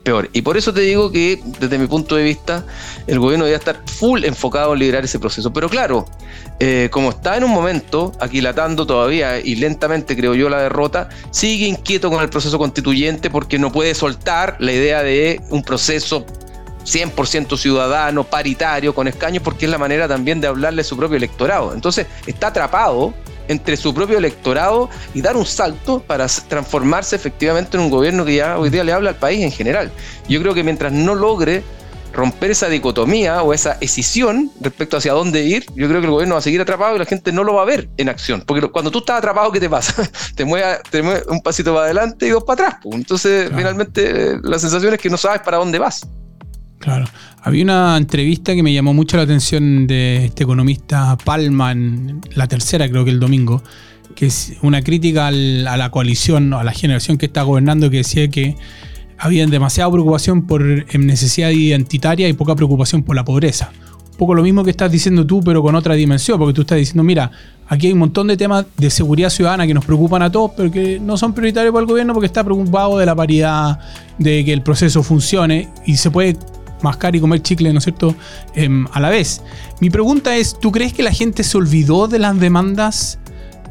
peor. 0.02 0.31
Y 0.33 0.42
por 0.42 0.57
eso 0.57 0.72
te 0.72 0.81
digo 0.81 1.11
que 1.11 1.40
desde 1.61 1.78
mi 1.78 1.87
punto 1.87 2.16
de 2.16 2.22
vista 2.22 2.64
el 3.07 3.18
gobierno 3.18 3.44
debe 3.44 3.57
estar 3.57 3.81
full 3.87 4.24
enfocado 4.24 4.72
en 4.72 4.78
liderar 4.78 5.05
ese 5.05 5.18
proceso. 5.18 5.52
Pero 5.52 5.68
claro, 5.68 6.07
eh, 6.61 6.88
como 6.90 7.11
está 7.11 7.37
en 7.37 7.44
un 7.44 7.50
momento 7.50 8.12
aquilatando 8.20 8.87
todavía 8.87 9.40
y 9.40 9.57
lentamente 9.57 10.16
creo 10.16 10.35
yo 10.35 10.48
la 10.48 10.62
derrota, 10.62 11.09
sigue 11.31 11.66
inquieto 11.66 12.11
con 12.11 12.22
el 12.22 12.31
proceso 12.31 12.59
constituyente 12.59 13.31
porque 13.31 13.59
no 13.59 13.72
puede 13.72 13.94
soltar 13.94 14.57
la 14.61 14.72
idea 14.72 15.02
de 15.02 15.40
un 15.50 15.62
proceso 15.62 16.24
100% 16.85 17.57
ciudadano, 17.57 18.25
paritario, 18.25 18.95
con 18.95 19.09
escaños, 19.09 19.42
porque 19.42 19.66
es 19.66 19.71
la 19.71 19.79
manera 19.79 20.09
también 20.09 20.40
de 20.40 20.47
hablarle 20.47 20.83
a 20.83 20.85
su 20.85 20.97
propio 20.97 21.16
electorado. 21.16 21.73
Entonces 21.75 22.07
está 22.27 22.49
atrapado 22.49 23.14
entre 23.49 23.77
su 23.77 23.92
propio 23.92 24.18
electorado 24.18 24.88
y 25.14 25.21
dar 25.21 25.37
un 25.37 25.47
salto 25.47 26.01
para 26.01 26.27
transformarse 26.27 27.16
efectivamente 27.16 27.77
en 27.77 27.83
un 27.83 27.90
gobierno 27.90 28.25
que 28.25 28.37
ya 28.37 28.59
hoy 28.59 28.71
día 28.71 28.85
le 28.85 28.92
habla 28.92 29.11
al 29.11 29.16
país 29.16 29.42
en 29.42 29.53
general. 29.53 29.92
Yo 30.29 30.40
creo 30.40 30.55
que 30.55 30.62
mientras 30.62 30.92
no 30.92 31.14
logre 31.14 31.62
romper 32.12 32.51
esa 32.51 32.68
dicotomía 32.68 33.42
o 33.42 33.55
esa 33.55 33.79
escisión 33.81 34.51
respecto 34.61 34.99
hacia 34.99 35.12
dónde 35.12 35.45
ir, 35.45 35.64
yo 35.75 35.88
creo 35.88 36.01
que 36.01 36.07
el 36.07 36.12
gobierno 36.12 36.35
va 36.35 36.40
a 36.40 36.42
seguir 36.42 36.61
atrapado 36.61 36.97
y 36.97 36.99
la 36.99 37.07
gente 37.07 37.33
no 37.33 37.42
lo 37.42 37.55
va 37.55 37.62
a 37.62 37.64
ver 37.64 37.88
en 37.97 38.09
acción. 38.09 38.42
Porque 38.47 38.68
cuando 38.68 38.90
tú 38.90 38.99
estás 38.99 39.18
atrapado, 39.18 39.51
¿qué 39.51 39.61
te 39.61 39.71
pasa? 39.71 40.09
te 40.37 40.45
mueves, 40.45 40.81
un 41.29 41.40
pasito 41.40 41.73
para 41.73 41.87
adelante 41.87 42.27
y 42.27 42.31
dos 42.31 42.45
para 42.45 42.66
atrás. 42.66 42.83
Entonces, 42.85 43.51
finalmente, 43.55 44.38
la 44.42 44.59
sensación 44.59 44.95
es 44.95 45.01
que 45.01 45.11
no 45.11 45.16
sabes 45.16 45.40
para 45.40 45.57
dónde 45.57 45.79
vas. 45.79 46.07
Claro. 46.83 47.05
Había 47.42 47.62
una 47.62 47.97
entrevista 47.97 48.57
que 48.57 48.62
me 48.64 48.73
llamó 48.73 48.92
mucho 48.92 49.16
la 49.16 49.23
atención 49.23 49.87
de 49.87 50.27
este 50.27 50.42
economista 50.42 51.16
Palma 51.25 51.71
en 51.71 52.21
la 52.35 52.49
tercera, 52.49 52.88
creo 52.88 53.05
que 53.05 53.12
el 53.12 53.21
domingo, 53.21 53.62
que 54.16 54.27
es 54.27 54.55
una 54.62 54.83
crítica 54.83 55.29
a 55.29 55.31
la 55.31 55.90
coalición, 55.92 56.53
a 56.53 56.64
la 56.64 56.73
generación 56.73 57.18
que 57.18 57.27
está 57.27 57.42
gobernando, 57.42 57.88
que 57.88 57.99
decía 57.99 58.29
que 58.29 58.57
había 59.16 59.47
demasiada 59.47 59.92
preocupación 59.92 60.45
por 60.45 60.61
necesidad 60.99 61.51
identitaria 61.51 62.29
y 62.29 62.33
poca 62.33 62.57
preocupación 62.57 63.05
por 63.05 63.14
la 63.14 63.25
pobreza. 63.25 63.71
Un 64.11 64.16
poco 64.18 64.35
lo 64.35 64.42
mismo 64.42 64.64
que 64.64 64.71
estás 64.71 64.90
diciendo 64.90 65.25
tú, 65.25 65.40
pero 65.40 65.62
con 65.62 65.77
otra 65.77 65.95
dimensión, 65.95 66.37
porque 66.37 66.53
tú 66.53 66.62
estás 66.62 66.79
diciendo, 66.79 67.05
mira, 67.05 67.31
aquí 67.68 67.87
hay 67.87 67.92
un 67.92 68.01
montón 68.01 68.27
de 68.27 68.37
temas 68.37 68.66
de 68.77 68.90
seguridad 68.90 69.31
ciudadana 69.31 69.68
que 69.68 69.75
nos 69.75 69.85
preocupan 69.85 70.23
a 70.23 70.33
todos, 70.33 70.51
pero 70.57 70.71
que 70.71 70.99
no 70.99 71.16
son 71.16 71.33
prioritarios 71.33 71.73
para 71.73 71.83
el 71.83 71.87
gobierno 71.87 72.12
porque 72.12 72.27
está 72.27 72.42
preocupado 72.42 72.99
de 72.99 73.07
la 73.07 73.14
paridad, 73.14 73.79
de 74.18 74.45
que 74.45 74.53
el 74.53 74.62
proceso 74.62 75.05
funcione 75.05 75.68
y 75.87 75.97
se 75.97 76.11
puede 76.11 76.37
mascar 76.83 77.14
y 77.16 77.21
comer 77.21 77.42
chicle, 77.42 77.73
¿no 77.73 77.79
es 77.79 77.85
cierto?, 77.85 78.14
em, 78.55 78.87
a 78.92 79.01
la 79.01 79.11
vez. 79.11 79.42
Mi 79.81 79.90
pregunta 79.90 80.37
es, 80.37 80.59
¿tú 80.59 80.73
crees 80.73 80.92
que 80.92 81.03
la 81.03 81.12
gente 81.12 81.42
se 81.45 81.57
olvidó 81.57 82.09
de 82.09 82.18
las 82.18 82.38
demandas 82.38 83.18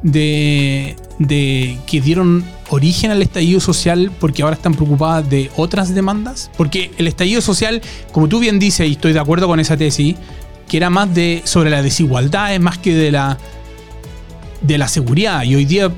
de, 0.03 0.95
de 1.19 1.77
que 1.85 2.01
dieron 2.01 2.43
origen 2.69 3.11
al 3.11 3.21
estallido 3.21 3.59
social 3.59 4.11
porque 4.19 4.43
ahora 4.43 4.55
están 4.55 4.73
preocupadas 4.73 5.29
de 5.29 5.51
otras 5.55 5.93
demandas? 5.93 6.49
Porque 6.57 6.91
el 6.97 7.07
estallido 7.07 7.41
social, 7.41 7.81
como 8.11 8.27
tú 8.27 8.39
bien 8.39 8.59
dices, 8.59 8.87
y 8.87 8.93
estoy 8.93 9.13
de 9.13 9.19
acuerdo 9.19 9.47
con 9.47 9.59
esa 9.59 9.77
tesis, 9.77 10.15
que 10.67 10.77
era 10.77 10.89
más 10.89 11.13
de 11.13 11.41
sobre 11.43 11.69
la 11.69 11.81
desigualdad, 11.81 12.53
es 12.53 12.61
más 12.61 12.77
que 12.77 12.95
de 12.95 13.11
la 13.11 13.37
de 14.61 14.77
la 14.77 14.87
seguridad. 14.87 15.43
Y 15.43 15.55
hoy 15.55 15.65
día, 15.65 15.91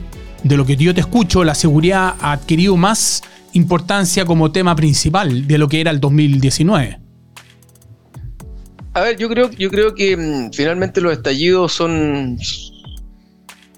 de 0.43 0.57
lo 0.57 0.65
que 0.65 0.75
yo 0.75 0.93
te 0.93 1.01
escucho, 1.01 1.43
la 1.43 1.55
seguridad 1.55 2.15
ha 2.19 2.31
adquirido 2.31 2.75
más 2.75 3.23
importancia 3.53 4.25
como 4.25 4.51
tema 4.51 4.75
principal 4.75 5.47
de 5.47 5.57
lo 5.57 5.67
que 5.67 5.81
era 5.81 5.91
el 5.91 5.99
2019. 5.99 7.02
A 8.93 9.01
ver, 9.01 9.17
yo 9.17 9.27
creo, 9.27 9.49
yo 9.49 9.69
creo 9.69 9.95
que 9.95 10.15
mm, 10.15 10.51
finalmente 10.53 11.01
los 11.01 11.13
estallidos 11.13 11.73
son, 11.73 12.37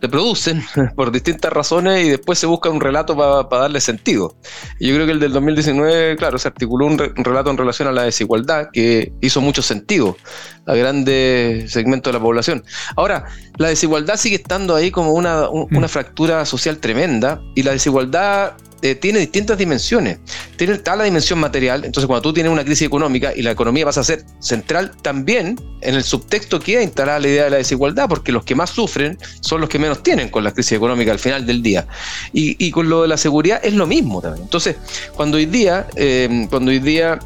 se 0.01 0.09
producen 0.09 0.61
por 0.95 1.11
distintas 1.11 1.53
razones 1.53 2.05
y 2.05 2.09
después 2.09 2.37
se 2.37 2.45
busca 2.45 2.69
un 2.69 2.81
relato 2.81 3.15
para 3.15 3.61
darle 3.61 3.79
sentido. 3.79 4.35
Yo 4.79 4.93
creo 4.93 5.05
que 5.05 5.13
el 5.13 5.21
del 5.21 5.31
2019, 5.31 6.17
claro, 6.17 6.37
se 6.37 6.49
articuló 6.49 6.87
un, 6.87 6.97
relato 6.97 7.49
en 7.49 7.57
relación 7.57 7.87
a 7.87 7.93
la 7.93 8.03
desigualdad 8.03 8.67
que 8.73 9.13
hizo 9.21 9.39
mucho 9.39 9.61
sentido 9.61 10.17
a 10.65 10.75
grandes 10.75 11.71
segmentos 11.71 12.11
de 12.11 12.19
la 12.19 12.23
población. 12.23 12.65
Ahora, 12.97 13.25
la 13.57 13.69
desigualdad 13.69 14.17
sigue 14.17 14.35
estando 14.35 14.75
ahí 14.75 14.91
como 14.91 15.13
una, 15.13 15.47
una 15.49 15.87
mm. 15.87 15.89
fractura 15.89 16.45
social 16.45 16.79
tremenda 16.79 17.41
y 17.55 17.63
la 17.63 17.71
desigualdad 17.71 18.57
eh, 18.81 18.95
tiene 18.95 19.19
distintas 19.19 19.57
dimensiones. 19.57 20.19
Tiene, 20.57 20.73
está 20.73 20.95
la 20.95 21.03
dimensión 21.03 21.39
material, 21.39 21.85
entonces 21.85 22.07
cuando 22.07 22.21
tú 22.21 22.33
tienes 22.33 22.51
una 22.51 22.63
crisis 22.63 22.87
económica 22.87 23.33
y 23.35 23.41
la 23.41 23.51
economía 23.51 23.85
pasa 23.85 24.01
a 24.01 24.03
ser 24.03 24.23
central, 24.39 24.91
también 25.01 25.59
en 25.81 25.95
el 25.95 26.03
subtexto 26.03 26.59
queda 26.59 26.81
instalada 26.81 27.19
la 27.19 27.27
idea 27.27 27.43
de 27.45 27.49
la 27.49 27.57
desigualdad, 27.57 28.07
porque 28.07 28.31
los 28.31 28.43
que 28.43 28.55
más 28.55 28.69
sufren 28.69 29.17
son 29.41 29.61
los 29.61 29.69
que 29.69 29.79
menos 29.79 30.03
tienen 30.03 30.29
con 30.29 30.43
la 30.43 30.51
crisis 30.51 30.73
económica 30.73 31.11
al 31.11 31.19
final 31.19 31.45
del 31.45 31.61
día. 31.61 31.87
Y, 32.33 32.71
con 32.71 32.89
lo 32.89 33.03
de 33.03 33.07
la 33.07 33.17
seguridad 33.17 33.59
es 33.63 33.73
lo 33.73 33.87
mismo 33.87 34.21
también. 34.21 34.43
Entonces, 34.43 34.75
cuando 35.15 35.37
hoy 35.37 35.45
día, 35.45 35.87
eh, 35.95 36.47
cuando 36.49 36.71
hoy 36.71 36.79
día 36.79 37.19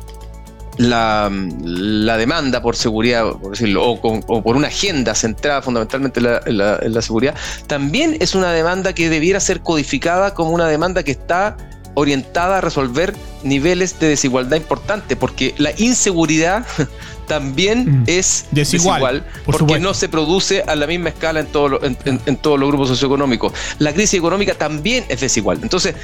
la, 0.79 2.17
demanda 2.17 2.61
por 2.61 2.75
seguridad, 2.75 3.31
por 3.33 3.51
decirlo, 3.51 3.85
o, 3.85 4.41
por 4.41 4.55
una 4.55 4.67
agenda 4.67 5.13
centrada 5.13 5.61
fundamentalmente 5.61 6.19
en 6.19 6.57
la, 6.57 7.01
seguridad, 7.01 7.35
también 7.67 8.17
es 8.19 8.33
una 8.33 8.51
demanda 8.51 8.93
que 8.93 9.09
debiera 9.09 9.39
ser 9.39 9.61
codificada 9.61 10.33
como 10.33 10.51
una 10.51 10.67
demanda 10.67 11.03
que 11.03 11.11
está 11.11 11.57
orientada 11.95 12.59
a 12.59 12.61
resolver 12.61 13.13
niveles 13.43 13.99
de 13.99 14.07
desigualdad 14.07 14.55
importantes, 14.55 15.17
porque 15.17 15.53
la 15.57 15.71
inseguridad 15.77 16.65
también 17.27 18.01
mm. 18.01 18.03
es 18.07 18.45
desigual, 18.51 19.25
porque 19.45 19.79
no 19.79 19.93
se 19.93 20.07
produce 20.07 20.63
a 20.65 20.75
la 20.77 20.87
misma 20.87 21.09
escala 21.09 21.41
en, 21.41 21.97
en, 22.25 22.37
todos 22.37 22.57
los 22.57 22.69
grupos 22.69 22.87
socioeconómicos. 22.87 23.51
La 23.79 23.91
crisis 23.91 24.13
económica 24.13 24.53
también 24.53 25.03
es 25.09 25.19
desigual. 25.19 25.59
Entonces, 25.61 25.95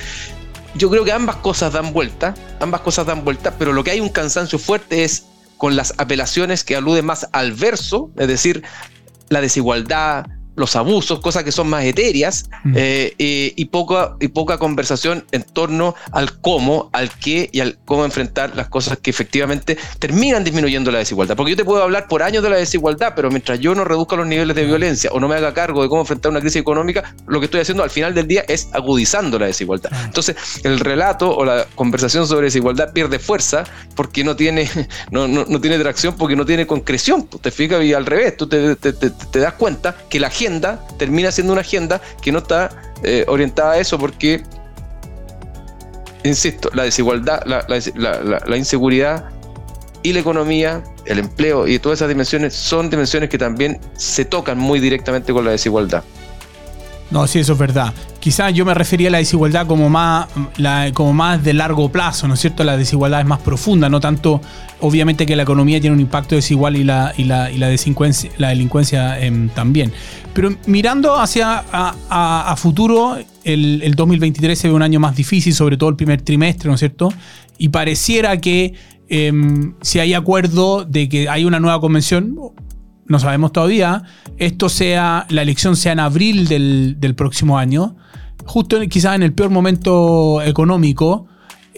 yo 0.75 0.89
creo 0.89 1.05
que 1.05 1.11
ambas 1.11 1.38
cosas 1.38 1.73
dan 1.73 1.93
vuelta, 1.93 2.35
ambas 2.59 2.81
cosas 2.81 3.05
dan 3.05 3.23
vuelta, 3.23 3.55
pero 3.57 3.73
lo 3.73 3.83
que 3.83 3.91
hay 3.91 3.99
un 3.99 4.09
cansancio 4.09 4.59
fuerte 4.59 5.03
es 5.03 5.25
con 5.57 5.75
las 5.75 5.93
apelaciones 5.97 6.63
que 6.63 6.75
aluden 6.75 7.05
más 7.05 7.27
al 7.31 7.53
verso, 7.53 8.11
es 8.17 8.27
decir, 8.27 8.63
la 9.29 9.41
desigualdad, 9.41 10.25
los 10.56 10.76
abusos, 10.76 11.20
cosas 11.20 11.44
que 11.44 11.52
son 11.52 11.70
más 11.70 11.84
etéreas, 11.84 12.50
mm. 12.63 12.74
eh, 12.76 13.13
eh, 13.18 13.54
y, 13.56 13.65
poca, 13.65 14.15
y 14.20 14.30
poca 14.30 14.58
conversación 14.58 15.26
en 15.32 15.44
torno 15.44 15.96
al 16.12 16.39
cómo, 16.39 16.89
al 16.94 17.10
qué 17.12 17.50
y 17.52 17.60
al 17.60 17.78
cómo 17.86 18.06
enfrentar 18.06 18.56
las 18.56 18.70
cosas 18.70 18.98
que 18.98 19.10
efectivamente 19.10 19.78
terminan 20.00 20.44
disminuyendo 20.44 20.91
la 20.91 21.00
desigualdad. 21.00 21.36
Porque 21.36 21.52
yo 21.52 21.58
te 21.58 21.65
puedo 21.65 21.84
hablar 21.84 22.08
por 22.08 22.24
años 22.24 22.44
de 22.44 22.50
la 22.50 22.58
desigualdad, 22.58 23.13
pero 23.15 23.30
mientras 23.30 23.60
yo 23.60 23.76
no 23.76 23.84
reduzca 23.84 24.15
los 24.15 24.28
niveles 24.28 24.56
de 24.56 24.65
violencia 24.65 25.10
o 25.12 25.20
no 25.20 25.28
me 25.28 25.36
haga 25.36 25.54
cargo 25.54 25.84
de 25.84 25.89
cómo 25.89 26.02
enfrentar 26.02 26.32
una 26.32 26.39
crisis 26.39 26.62
económica, 26.62 27.15
lo 27.28 27.39
que 27.39 27.46
estoy 27.46 27.62
haciendo 27.62 27.84
al 27.84 27.89
final 27.89 28.13
del 28.13 28.28
día 28.28 28.46
es 28.48 28.70
agudizando 28.72 29.38
la 29.38 29.48
desigualdad. 29.48 29.91
Entonces, 30.06 30.36
el 30.63 30.80
relato 30.80 31.36
o 31.36 31.44
la 31.44 31.65
conversación 31.76 32.28
sobre 32.28 32.46
desigualdad 32.46 32.94
pierde 32.94 33.20
fuerza 33.20 33.65
porque 33.96 34.24
no 34.24 34.36
tiene, 34.36 34.70
no, 35.12 35.28
no, 35.28 35.46
no 35.48 35.60
tiene 35.60 35.78
tracción, 35.80 36.15
porque 36.15 36.36
no 36.36 36.46
tiene 36.46 36.65
concreción. 36.65 37.28
Te 37.28 37.52
fijas 37.52 37.84
y 37.84 37.94
al 37.94 38.06
revés, 38.06 38.38
tú 38.38 38.48
te, 38.48 38.76
te, 38.76 38.94
te 38.94 39.39
das 39.39 39.54
cuenta 39.54 39.96
que 40.10 40.20
la 40.20 40.30
gente 40.30 40.44
termina 40.97 41.31
siendo 41.31 41.53
una 41.53 41.62
agenda 41.62 42.01
que 42.21 42.31
no 42.31 42.39
está 42.39 42.69
eh, 43.03 43.25
orientada 43.27 43.73
a 43.73 43.77
eso 43.79 43.97
porque, 43.97 44.43
insisto, 46.23 46.69
la 46.73 46.84
desigualdad, 46.84 47.41
la, 47.45 48.58
inseguridad 48.58 49.29
y 50.03 50.13
la 50.13 50.19
economía, 50.19 50.84
el 51.05 51.19
empleo 51.19 51.67
y 51.67 51.79
todas 51.79 51.99
esas 51.99 52.10
dimensiones 52.10 52.53
son 52.53 52.89
dimensiones 52.89 53.29
que 53.29 53.38
también 53.38 53.79
se 53.95 54.25
tocan 54.25 54.58
muy 54.58 54.79
directamente 54.79 55.34
con 55.34 55.45
la 55.45 55.51
desigualdad. 55.51 56.03
No, 57.12 57.27
sí, 57.27 57.39
eso 57.39 57.53
es 57.53 57.60
verdad. 57.60 57.93
Quizás 58.25 58.55
yo 58.55 58.65
me 58.65 58.73
refería 58.73 59.09
a 59.09 59.11
la 59.11 59.17
desigualdad 59.19 59.67
como 59.67 59.88
más, 59.88 60.25
como 60.95 61.13
más 61.13 61.43
de 61.43 61.53
largo 61.53 61.91
plazo, 61.91 62.27
¿no 62.27 62.33
es 62.33 62.39
cierto? 62.39 62.63
La 62.63 62.75
desigualdad 62.75 63.19
es 63.19 63.27
más 63.27 63.38
profunda, 63.38 63.88
no 63.88 63.99
tanto, 63.99 64.41
obviamente 64.79 65.27
que 65.27 65.35
la 65.35 65.43
economía 65.43 65.79
tiene 65.79 65.93
un 65.93 65.99
impacto 65.99 66.33
desigual 66.33 66.75
y 66.75 66.83
la, 66.83 67.13
y 67.15 67.25
la, 67.25 67.51
y 67.51 67.59
la 67.59 67.67
delincuencia, 67.67 68.31
la 68.39 68.49
delincuencia 68.49 69.19
em, 69.19 69.49
también. 69.49 69.91
Pero 70.33 70.55
mirando 70.65 71.19
hacia 71.19 71.65
a, 71.71 72.55
futuro, 72.57 73.15
el, 73.43 73.83
el, 73.83 73.93
2023 73.93 74.57
se 74.57 74.69
ve 74.69 74.73
un 74.73 74.81
año 74.81 74.99
más 74.99 75.15
difícil, 75.15 75.53
sobre 75.53 75.77
todo 75.77 75.91
el 75.91 75.95
primer 75.95 76.23
trimestre, 76.23 76.67
¿no 76.67 76.73
es 76.73 76.79
cierto? 76.79 77.13
Y 77.59 77.69
pareciera 77.69 78.41
que 78.41 78.73
em, 79.07 79.75
si 79.83 79.99
hay 79.99 80.15
acuerdo 80.15 80.83
de 80.83 81.09
que 81.09 81.29
hay 81.29 81.45
una 81.45 81.59
nueva 81.59 81.79
convención, 81.79 82.39
no 83.07 83.19
sabemos 83.19 83.51
todavía, 83.51 84.03
esto 84.38 84.69
sea, 84.69 85.25
la 85.29 85.41
elección 85.41 85.75
sea 85.75 85.91
en 85.91 85.99
abril 85.99 86.47
del, 86.47 87.15
próximo 87.15 87.57
año, 87.57 87.95
justo 88.45 88.79
quizás 88.89 89.15
en 89.15 89.23
el 89.23 89.34
peor 89.34 89.49
momento 89.49 90.41
económico, 90.41 91.27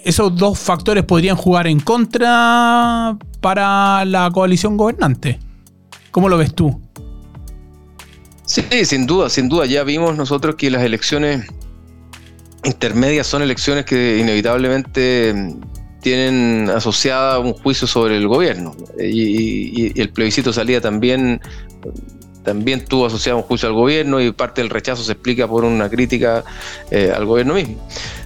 esos 0.04 0.36
dos 0.36 0.60
factores 0.60 1.04
podrían 1.04 1.36
jugar 1.36 1.68
en 1.68 1.80
contra 1.80 3.18
para 3.42 4.06
la 4.06 4.30
coalición 4.32 4.78
gobernante. 4.78 5.40
¿Cómo 6.12 6.30
lo 6.30 6.38
ves 6.38 6.54
tú? 6.54 6.80
Sí, 8.46 8.64
sin 8.86 9.06
duda, 9.06 9.30
sin 9.30 9.50
duda. 9.50 9.66
Ya 9.66 9.84
vimos 9.84 10.16
nosotros 10.16 10.56
que 10.56 10.72
las 10.72 10.82
elecciones 10.82 11.46
intermedias 12.64 13.28
son 13.28 13.42
elecciones 13.42 13.86
que 13.86 14.18
inevitablemente 14.18 15.54
tienen 16.02 16.70
asociada 16.70 17.40
un 17.40 17.54
juicio 17.54 17.88
sobre 17.88 18.18
el 18.18 18.28
gobierno. 18.28 18.76
Y, 19.00 20.00
el 20.00 20.10
plebiscito 20.10 20.54
salía 20.54 20.80
también, 20.80 21.42
también 22.48 22.86
tuvo 22.86 23.08
asociado 23.08 23.38
un 23.40 23.44
juicio 23.44 23.68
al 23.68 23.76
gobierno 23.76 24.22
y 24.22 24.32
parte 24.32 24.62
del 24.62 24.70
rechazo 24.70 25.04
se 25.04 25.12
explica 25.12 25.50
por 25.50 25.66
una 25.66 25.90
crítica 25.90 26.46
eh, 26.90 27.12
al 27.14 27.26
gobierno 27.26 27.56
mismo. 27.56 27.76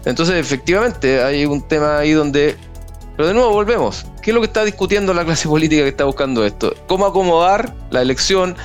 Entonces, 0.05 0.35
efectivamente, 0.35 1.23
hay 1.23 1.47
un 1.47 1.67
tema 1.67 1.97
ahí 1.97 2.11
donde... 2.11 2.55
Pero 3.17 3.27
de 3.27 3.33
nuevo 3.33 3.51
volvemos. 3.51 4.05
¿Qué 4.21 4.29
es 4.29 4.35
lo 4.35 4.41
que 4.41 4.45
está 4.45 4.63
discutiendo 4.63 5.11
la 5.15 5.25
clase 5.25 5.47
política 5.47 5.81
que 5.81 5.89
está 5.89 6.03
buscando 6.05 6.45
esto? 6.45 6.71
¿Cómo 6.87 7.07
acomodar 7.07 7.73
la 7.89 8.03
elección 8.03 8.55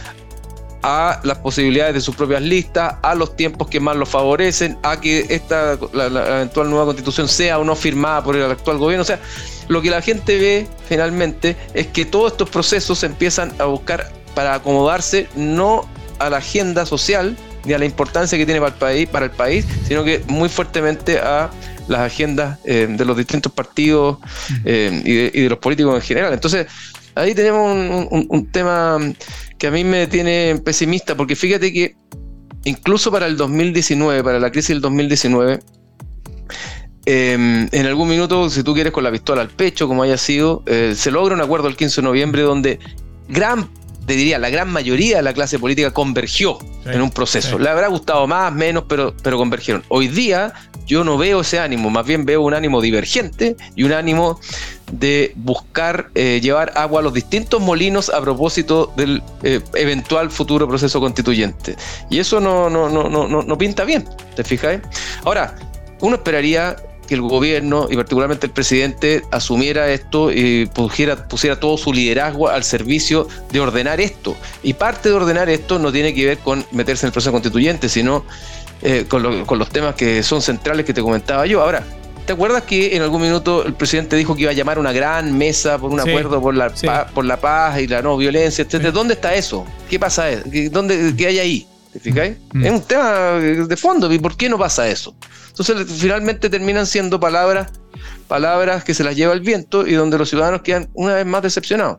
a 0.83 1.21
las 1.25 1.39
posibilidades 1.39 1.95
de 1.95 2.01
sus 2.03 2.15
propias 2.15 2.43
listas, 2.43 2.97
a 3.01 3.15
los 3.15 3.35
tiempos 3.35 3.69
que 3.69 3.81
más 3.81 3.97
los 3.97 4.11
favorecen, 4.11 4.77
a 4.83 5.01
que 5.01 5.25
esta 5.31 5.79
la, 5.95 6.07
eventual 6.37 6.69
nueva 6.69 6.85
constitución 6.85 7.29
sea 7.29 7.59
o 7.59 7.65
no 7.65 7.75
firmada 7.75 8.23
por 8.23 8.37
el 8.37 8.51
actual 8.51 8.77
gobierno. 8.77 9.03
O 9.03 9.07
sea, 9.07 9.21
lo 9.69 9.81
que 9.81 9.89
la 9.89 10.03
gente 10.03 10.39
ve 10.39 10.69
finalmente 10.87 11.57
es 11.73 11.87
que 11.87 12.05
todos 12.05 12.33
estos 12.33 12.51
procesos 12.51 13.03
empiezan 13.05 13.55
a 13.59 13.65
buscar 13.65 14.13
para 14.37 14.55
acomodarse 14.55 15.27
no 15.35 15.89
a 16.21 16.31
la 16.31 16.37
agenda 16.37 16.87
social 16.87 17.37
ni 17.65 17.73
a 17.73 17.79
la 17.79 17.87
importancia 17.87 18.39
que 18.39 18.47
tiene 18.47 18.61
para 18.61 18.73
el 18.73 18.79
país, 18.79 19.09
para 19.09 19.25
el 19.25 19.33
país 19.33 19.67
sino 19.89 20.05
que 20.05 20.23
muy 20.29 20.49
fuertemente 20.49 21.19
a 21.19 21.51
las 21.89 22.01
agendas 22.01 22.59
eh, 22.65 22.87
de 22.89 23.05
los 23.05 23.17
distintos 23.17 23.51
partidos 23.51 24.19
eh, 24.65 25.03
y, 25.05 25.41
de, 25.41 25.49
los 25.49 25.59
políticos 25.59 25.95
en 25.95 26.03
general. 26.03 26.33
Entonces, 26.33 26.67
ahí 27.15 27.35
tenemos 27.35 28.09
un 28.11 28.49
tema 28.51 28.99
que 29.59 29.69
a 29.69 29.71
mí 29.71 29.85
me 29.85 30.07
tiene 30.07 30.61
pesimista, 30.65 31.17
porque 31.17 31.37
fíjate 31.37 31.73
que 31.73 31.97
incluso 32.65 33.11
para 33.11 33.27
el 33.27 33.37
2019, 33.37 34.23
para 34.23 34.39
la 34.39 34.51
crisis 34.51 34.71
del 34.71 34.81
2019, 34.81 35.61
em, 37.07 37.69
en 37.71 37.87
algún 37.87 38.09
minuto, 38.09 38.51
si 38.51 38.63
tú 38.63 38.75
quieres 38.75 38.93
con 38.93 39.05
la 39.05 39.13
pistola 39.13 39.41
al 39.41 39.49
pecho, 39.49 39.89
como 39.89 40.03
haya 40.03 40.19
sido, 40.19 40.63
eh, 40.67 40.95
se 40.97 41.11
logra 41.11 41.35
un 41.35 41.41
acuerdo 41.41 41.69
el 41.69 41.77
15 41.77 42.01
de 42.01 42.05
noviembre 42.05 42.43
donde 42.43 42.79
gran 43.29 43.69
te 44.07 44.15
diría, 44.15 44.39
la 44.39 44.51
gran 44.51 44.71
mayoría 44.71 45.17
de 45.17 45.23
la 45.23 45.33
clase 45.33 45.59
política 45.59 45.91
convergió 45.91 46.59
en 46.85 47.03
un 47.03 47.11
proceso. 47.11 47.59
Le 47.59 47.69
habrá 47.69 47.89
gustado 47.89 48.27
más, 48.27 48.53
menos, 48.53 48.85
pero, 48.89 49.15
pero 49.23 49.37
convergieron. 49.37 49.83
Hoy 49.89 50.07
día 50.07 50.53
yo 50.87 51.03
no 51.03 51.19
veo 51.19 51.41
ese 51.41 51.59
ánimo, 51.59 51.91
más 51.91 52.07
bien 52.07 52.25
veo 52.25 52.43
un 52.43 52.55
ánimo 52.55 52.81
divergente 52.81 53.57
y 53.75 53.83
un 53.83 53.93
ánimo 53.93 54.39
de 54.93 55.33
buscar 55.35 56.11
eh, 56.15 56.39
llevar 56.41 56.73
agua 56.77 57.01
a 57.01 57.03
los 57.03 57.13
distintos 57.13 57.61
molinos 57.61 58.09
a 58.09 58.21
propósito 58.21 58.93
del 58.97 59.21
eh, 59.43 59.61
eventual 59.75 60.31
futuro 60.31 60.69
proceso 60.69 61.01
constituyente. 61.01 61.75
Y 62.09 62.21
eso 62.21 62.39
no, 62.39 62.71
no, 62.71 62.89
no, 62.89 63.09
no, 63.09 63.27
no 63.27 63.59
pinta 63.59 63.85
bien, 63.85 64.09
¿te 64.37 64.45
fijáis? 64.45 64.81
Ahora, 65.25 65.57
uno 66.01 66.17
esperaría 66.17 66.77
que 67.07 67.15
el 67.15 67.23
gobierno 67.23 67.89
y 67.91 67.97
particularmente 67.97 68.47
el 68.47 68.53
presidente 68.53 69.23
asumiera 69.31 69.89
esto 69.91 70.31
y 70.33 70.67
pusiera, 70.67 71.29
pusiera 71.29 71.59
todo 71.59 71.79
su 71.79 71.93
liderazgo 71.93 72.49
al 72.49 72.65
servicio 72.65 73.29
de 73.51 73.61
ordenar 73.61 74.01
esto. 74.01 74.37
Y 74.63 74.75
parte 74.75 75.09
de 75.09 75.15
ordenar 75.15 75.49
esto 75.49 75.79
no 75.79 75.93
tiene 75.93 76.15
que 76.15 76.27
ver 76.27 76.39
con 76.39 76.65
meterse 76.73 77.07
en 77.07 77.09
el 77.09 77.13
proceso 77.13 77.33
constituyente, 77.33 77.89
sino 77.89 78.25
eh, 78.83 79.07
con, 79.09 79.23
los 79.23 79.69
temas 79.71 79.95
que 79.95 80.23
son 80.23 80.43
centrales 80.43 80.85
que 80.85 80.93
te 80.93 81.01
comentaba 81.01 81.47
yo. 81.47 81.63
Ahora, 81.63 81.83
¿te 82.27 82.33
acuerdas 82.33 82.63
que 82.65 82.95
en 82.97 83.03
algún 83.03 83.23
minuto 83.23 83.65
el 83.65 83.75
presidente 83.75 84.17
dijo 84.17 84.35
que 84.35 84.43
iba 84.43 84.51
a 84.51 84.55
llamar 84.55 84.79
una 84.79 84.93
gran 84.93 85.37
mesa 85.37 85.79
por 85.79 85.91
un 85.91 86.01
acuerdo 86.01 86.41
por 86.41 86.55
la, 86.55 86.71
paz, 86.71 87.11
por 87.13 87.25
la 87.25 87.41
paz 87.41 87.81
y 87.81 87.87
la 87.87 88.03
no 88.03 88.17
violencia, 88.17 88.63
etcétera? 88.63 88.93
¿Dónde 88.93 89.15
está 89.15 89.35
eso? 89.35 89.65
¿Qué 89.89 89.99
pasa? 89.99 90.27
¿Dónde, 90.71 91.15
¿Qué 91.17 91.27
hay 91.27 91.39
ahí? 91.39 91.67
¿Te 91.93 92.01
fijáis? 92.01 92.37
Mm. 92.53 92.65
Es 92.67 92.73
un 92.73 92.83
tema 92.83 93.33
de 93.41 93.77
fondo. 93.77 94.13
¿Y 94.13 94.19
por 94.19 94.37
qué 94.37 94.49
no 94.49 94.59
pasa 94.59 94.87
eso? 94.89 95.15
Entonces, 95.59 95.87
finalmente 95.99 96.51
terminan 96.51 96.87
siendo 96.87 97.19
palabras 97.19 97.73
palabras 98.29 98.85
que 98.85 98.95
se 98.95 99.05
las 99.05 99.17
lleva 99.17 99.33
el 99.33 99.41
viento 99.41 99.87
y 99.87 99.95
donde 99.95 100.19
los 100.19 100.29
ciudadanos 100.29 100.63
quedan 100.63 100.89
una 100.95 101.15
vez 101.15 101.27
más 101.27 101.43
decepcionados. 101.43 101.99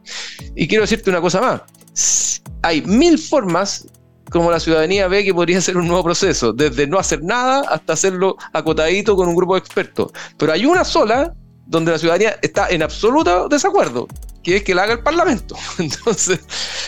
Y 0.56 0.68
quiero 0.68 0.84
decirte 0.84 1.10
una 1.10 1.22
cosa 1.22 1.42
más. 1.42 2.42
Hay 2.62 2.82
mil 2.82 3.18
formas 3.18 3.88
como 4.30 4.52
la 4.52 4.60
ciudadanía 4.60 5.08
ve 5.08 5.24
que 5.24 5.34
podría 5.34 5.62
ser 5.62 5.78
un 5.78 5.88
nuevo 5.88 6.04
proceso, 6.04 6.52
desde 6.52 6.86
no 6.86 7.00
hacer 7.00 7.24
nada 7.24 7.62
hasta 7.70 7.94
hacerlo 7.94 8.36
acotadito 8.52 9.16
con 9.16 9.30
un 9.30 9.36
grupo 9.36 9.54
de 9.54 9.60
expertos. 9.60 10.12
Pero 10.38 10.52
hay 10.52 10.66
una 10.66 10.84
sola 10.84 11.34
donde 11.66 11.92
la 11.92 11.98
ciudadanía 11.98 12.38
está 12.42 12.68
en 12.70 12.84
absoluto 12.84 13.48
desacuerdo, 13.48 14.08
que 14.48 14.56
es 14.58 14.64
que 14.64 14.74
la 14.74 14.84
haga 14.84 14.94
el 14.94 15.00
Parlamento. 15.00 15.58
Entonces, 15.78 16.40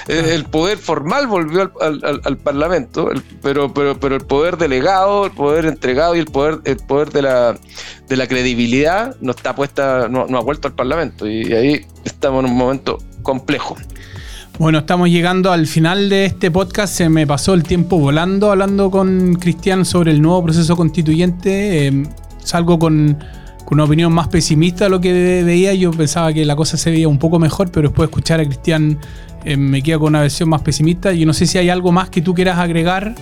eh, 0.08 0.32
el 0.34 0.46
poder 0.46 0.78
formal 0.78 1.28
volvió 1.28 1.70
al, 1.82 2.38
Parlamento, 2.38 3.10
pero, 3.42 3.74
pero, 3.74 4.00
pero 4.00 4.16
el 4.16 4.22
poder 4.22 4.56
delegado, 4.56 5.26
el 5.26 5.32
poder 5.32 5.66
entregado 5.66 6.16
y 6.16 6.20
el 6.20 6.28
poder, 6.28 6.60
el 6.64 6.78
poder 6.78 7.12
de, 7.12 7.22
la, 7.24 7.60
de 8.08 8.16
la 8.16 8.28
credibilidad 8.28 9.18
no 9.20 9.32
está 9.32 9.56
puesta, 9.56 10.08
no, 10.08 10.26
no 10.28 10.38
ha 10.38 10.42
vuelto 10.42 10.70
al 10.70 10.74
Parlamento. 10.74 11.28
Y 11.28 11.52
ahí 11.52 11.86
estamos 12.06 12.46
en 12.46 12.52
un 12.52 12.58
momento 12.58 13.00
complejo. 13.24 13.76
Bueno, 14.58 14.80
estamos 14.80 15.10
llegando 15.10 15.52
al 15.52 15.68
final 15.68 16.08
de 16.08 16.26
este 16.26 16.52
podcast. 16.52 16.94
Se 16.94 17.10
me 17.10 17.28
pasó 17.28 17.54
el 17.54 17.64
tiempo 17.64 17.98
volando 18.00 18.52
hablando 18.52 18.90
con 18.90 19.36
Cristian 19.36 19.84
sobre 19.84 20.12
el 20.12 20.22
nuevo 20.22 20.46
proceso 20.46 20.78
constituyente. 20.78 21.88
Em, 21.88 22.06
salgo 22.42 22.80
con, 22.80 23.22
una 23.76 23.84
opinión 23.84 24.12
más 24.12 24.28
pesimista 24.28 24.86
de 24.86 24.90
lo 24.90 25.02
que 25.02 25.44
veía. 25.44 25.74
Yo 25.74 25.92
pensaba 25.92 26.34
que 26.34 26.46
la 26.46 26.56
cosa 26.56 26.78
se 26.78 26.92
veía 26.92 27.08
un 27.08 27.20
poco 27.20 27.40
mejor, 27.40 27.72
pero 27.72 27.90
después 27.90 28.08
de 28.08 28.12
escuchar 28.12 28.40
a 28.40 28.46
Cristian 28.46 29.00
em, 29.46 29.60
me 29.60 29.82
quedo 29.84 30.00
con 30.00 30.10
una 30.10 30.22
versión 30.22 30.50
más 30.50 30.62
pesimista. 30.62 31.12
Yo 31.12 31.26
no 31.26 31.34
sé 31.34 31.46
si 31.46 31.58
hay 31.58 31.70
algo 31.70 31.92
más 31.92 32.10
que 32.10 32.22
tú 32.22 32.34
quieras 32.34 32.58
agregar. 32.58 33.16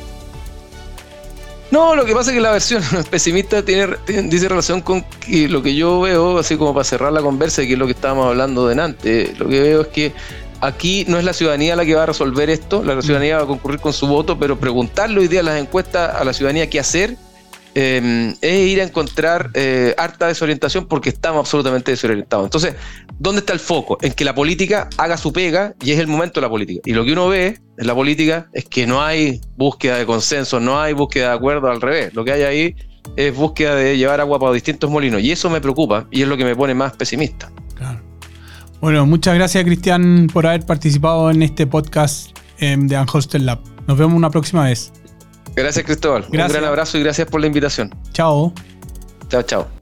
No, 1.69 1.95
lo 1.95 2.05
que 2.05 2.13
pasa 2.13 2.31
es 2.31 2.35
que 2.35 2.41
la 2.41 2.51
versión 2.51 2.81
pesimista 3.09 3.63
tiene, 3.63 3.97
dice 4.07 4.47
relación 4.47 4.81
con 4.81 5.03
lo 5.27 5.61
que 5.61 5.75
yo 5.75 5.99
veo, 6.01 6.37
así 6.37 6.55
como 6.55 6.73
para 6.73 6.85
cerrar 6.85 7.11
la 7.11 7.21
conversa, 7.21 7.63
que 7.63 7.73
es 7.73 7.79
lo 7.79 7.85
que 7.85 7.91
estábamos 7.91 8.27
hablando 8.27 8.67
delante. 8.67 9.33
Lo 9.37 9.49
que 9.49 9.59
veo 9.59 9.81
es 9.81 9.87
que 9.87 10.13
aquí 10.61 11.05
no 11.09 11.19
es 11.19 11.25
la 11.25 11.33
ciudadanía 11.33 11.75
la 11.75 11.85
que 11.85 11.93
va 11.93 12.03
a 12.03 12.05
resolver 12.05 12.49
esto, 12.49 12.83
la 12.83 13.01
ciudadanía 13.01 13.37
va 13.37 13.43
a 13.43 13.47
concurrir 13.47 13.81
con 13.81 13.91
su 13.91 14.07
voto, 14.07 14.39
pero 14.39 14.57
preguntarle 14.57 15.19
hoy 15.19 15.27
día 15.27 15.43
las 15.43 15.59
encuestas 15.59 16.15
a 16.15 16.23
la 16.23 16.31
ciudadanía 16.31 16.69
qué 16.69 16.79
hacer 16.79 17.17
eh, 17.75 18.33
es 18.41 18.59
ir 18.67 18.81
a 18.81 18.83
encontrar 18.83 19.51
eh, 19.53 19.93
harta 19.97 20.27
desorientación 20.27 20.87
porque 20.87 21.09
estamos 21.09 21.39
absolutamente 21.39 21.91
desorientados. 21.91 22.45
Entonces, 22.45 22.75
¿dónde 23.19 23.39
está 23.39 23.53
el 23.53 23.59
foco? 23.59 23.97
En 24.01 24.13
que 24.13 24.25
la 24.25 24.33
política 24.33 24.89
haga 24.97 25.17
su 25.17 25.31
pega 25.31 25.73
y 25.81 25.91
es 25.91 25.99
el 25.99 26.07
momento 26.07 26.39
de 26.39 26.45
la 26.45 26.49
política. 26.49 26.81
Y 26.85 26.93
lo 26.93 27.05
que 27.05 27.13
uno 27.13 27.27
ve 27.27 27.59
en 27.77 27.87
la 27.87 27.93
política 27.93 28.49
es 28.53 28.65
que 28.65 28.87
no 28.87 29.03
hay 29.03 29.41
búsqueda 29.55 29.97
de 29.97 30.05
consenso, 30.05 30.59
no 30.59 30.79
hay 30.79 30.93
búsqueda 30.93 31.29
de 31.29 31.35
acuerdo, 31.35 31.69
al 31.69 31.81
revés. 31.81 32.13
Lo 32.13 32.25
que 32.25 32.31
hay 32.31 32.43
ahí 32.43 32.75
es 33.15 33.35
búsqueda 33.35 33.75
de 33.75 33.97
llevar 33.97 34.19
agua 34.21 34.39
para 34.39 34.53
distintos 34.53 34.89
molinos. 34.89 35.21
Y 35.21 35.31
eso 35.31 35.49
me 35.49 35.61
preocupa 35.61 36.07
y 36.11 36.21
es 36.21 36.27
lo 36.27 36.37
que 36.37 36.45
me 36.45 36.55
pone 36.55 36.73
más 36.73 36.95
pesimista. 36.95 37.51
Bueno, 38.79 39.07
muchas 39.07 39.33
gracias 39.33 39.63
Cristian 39.63 40.27
por 40.31 40.45
haber 40.45 40.65
participado 40.65 41.31
en 41.31 41.41
este 41.41 41.65
podcast 41.65 42.37
em, 42.59 42.87
de 42.87 42.97
Unhosted 42.99 43.41
Lab. 43.41 43.59
Nos 43.87 43.97
vemos 43.97 44.15
una 44.15 44.29
próxima 44.29 44.65
vez. 44.65 44.91
Gracias 45.57 45.85
Cristóbal. 45.85 46.23
Un 46.29 46.37
gran 46.37 46.63
abrazo 46.63 46.99
y 46.99 47.03
gracias 47.03 47.27
por 47.27 47.41
la 47.41 47.47
invitación. 47.47 47.93
Chao. 48.13 48.53
Chao, 49.27 49.41
chao. 49.41 49.76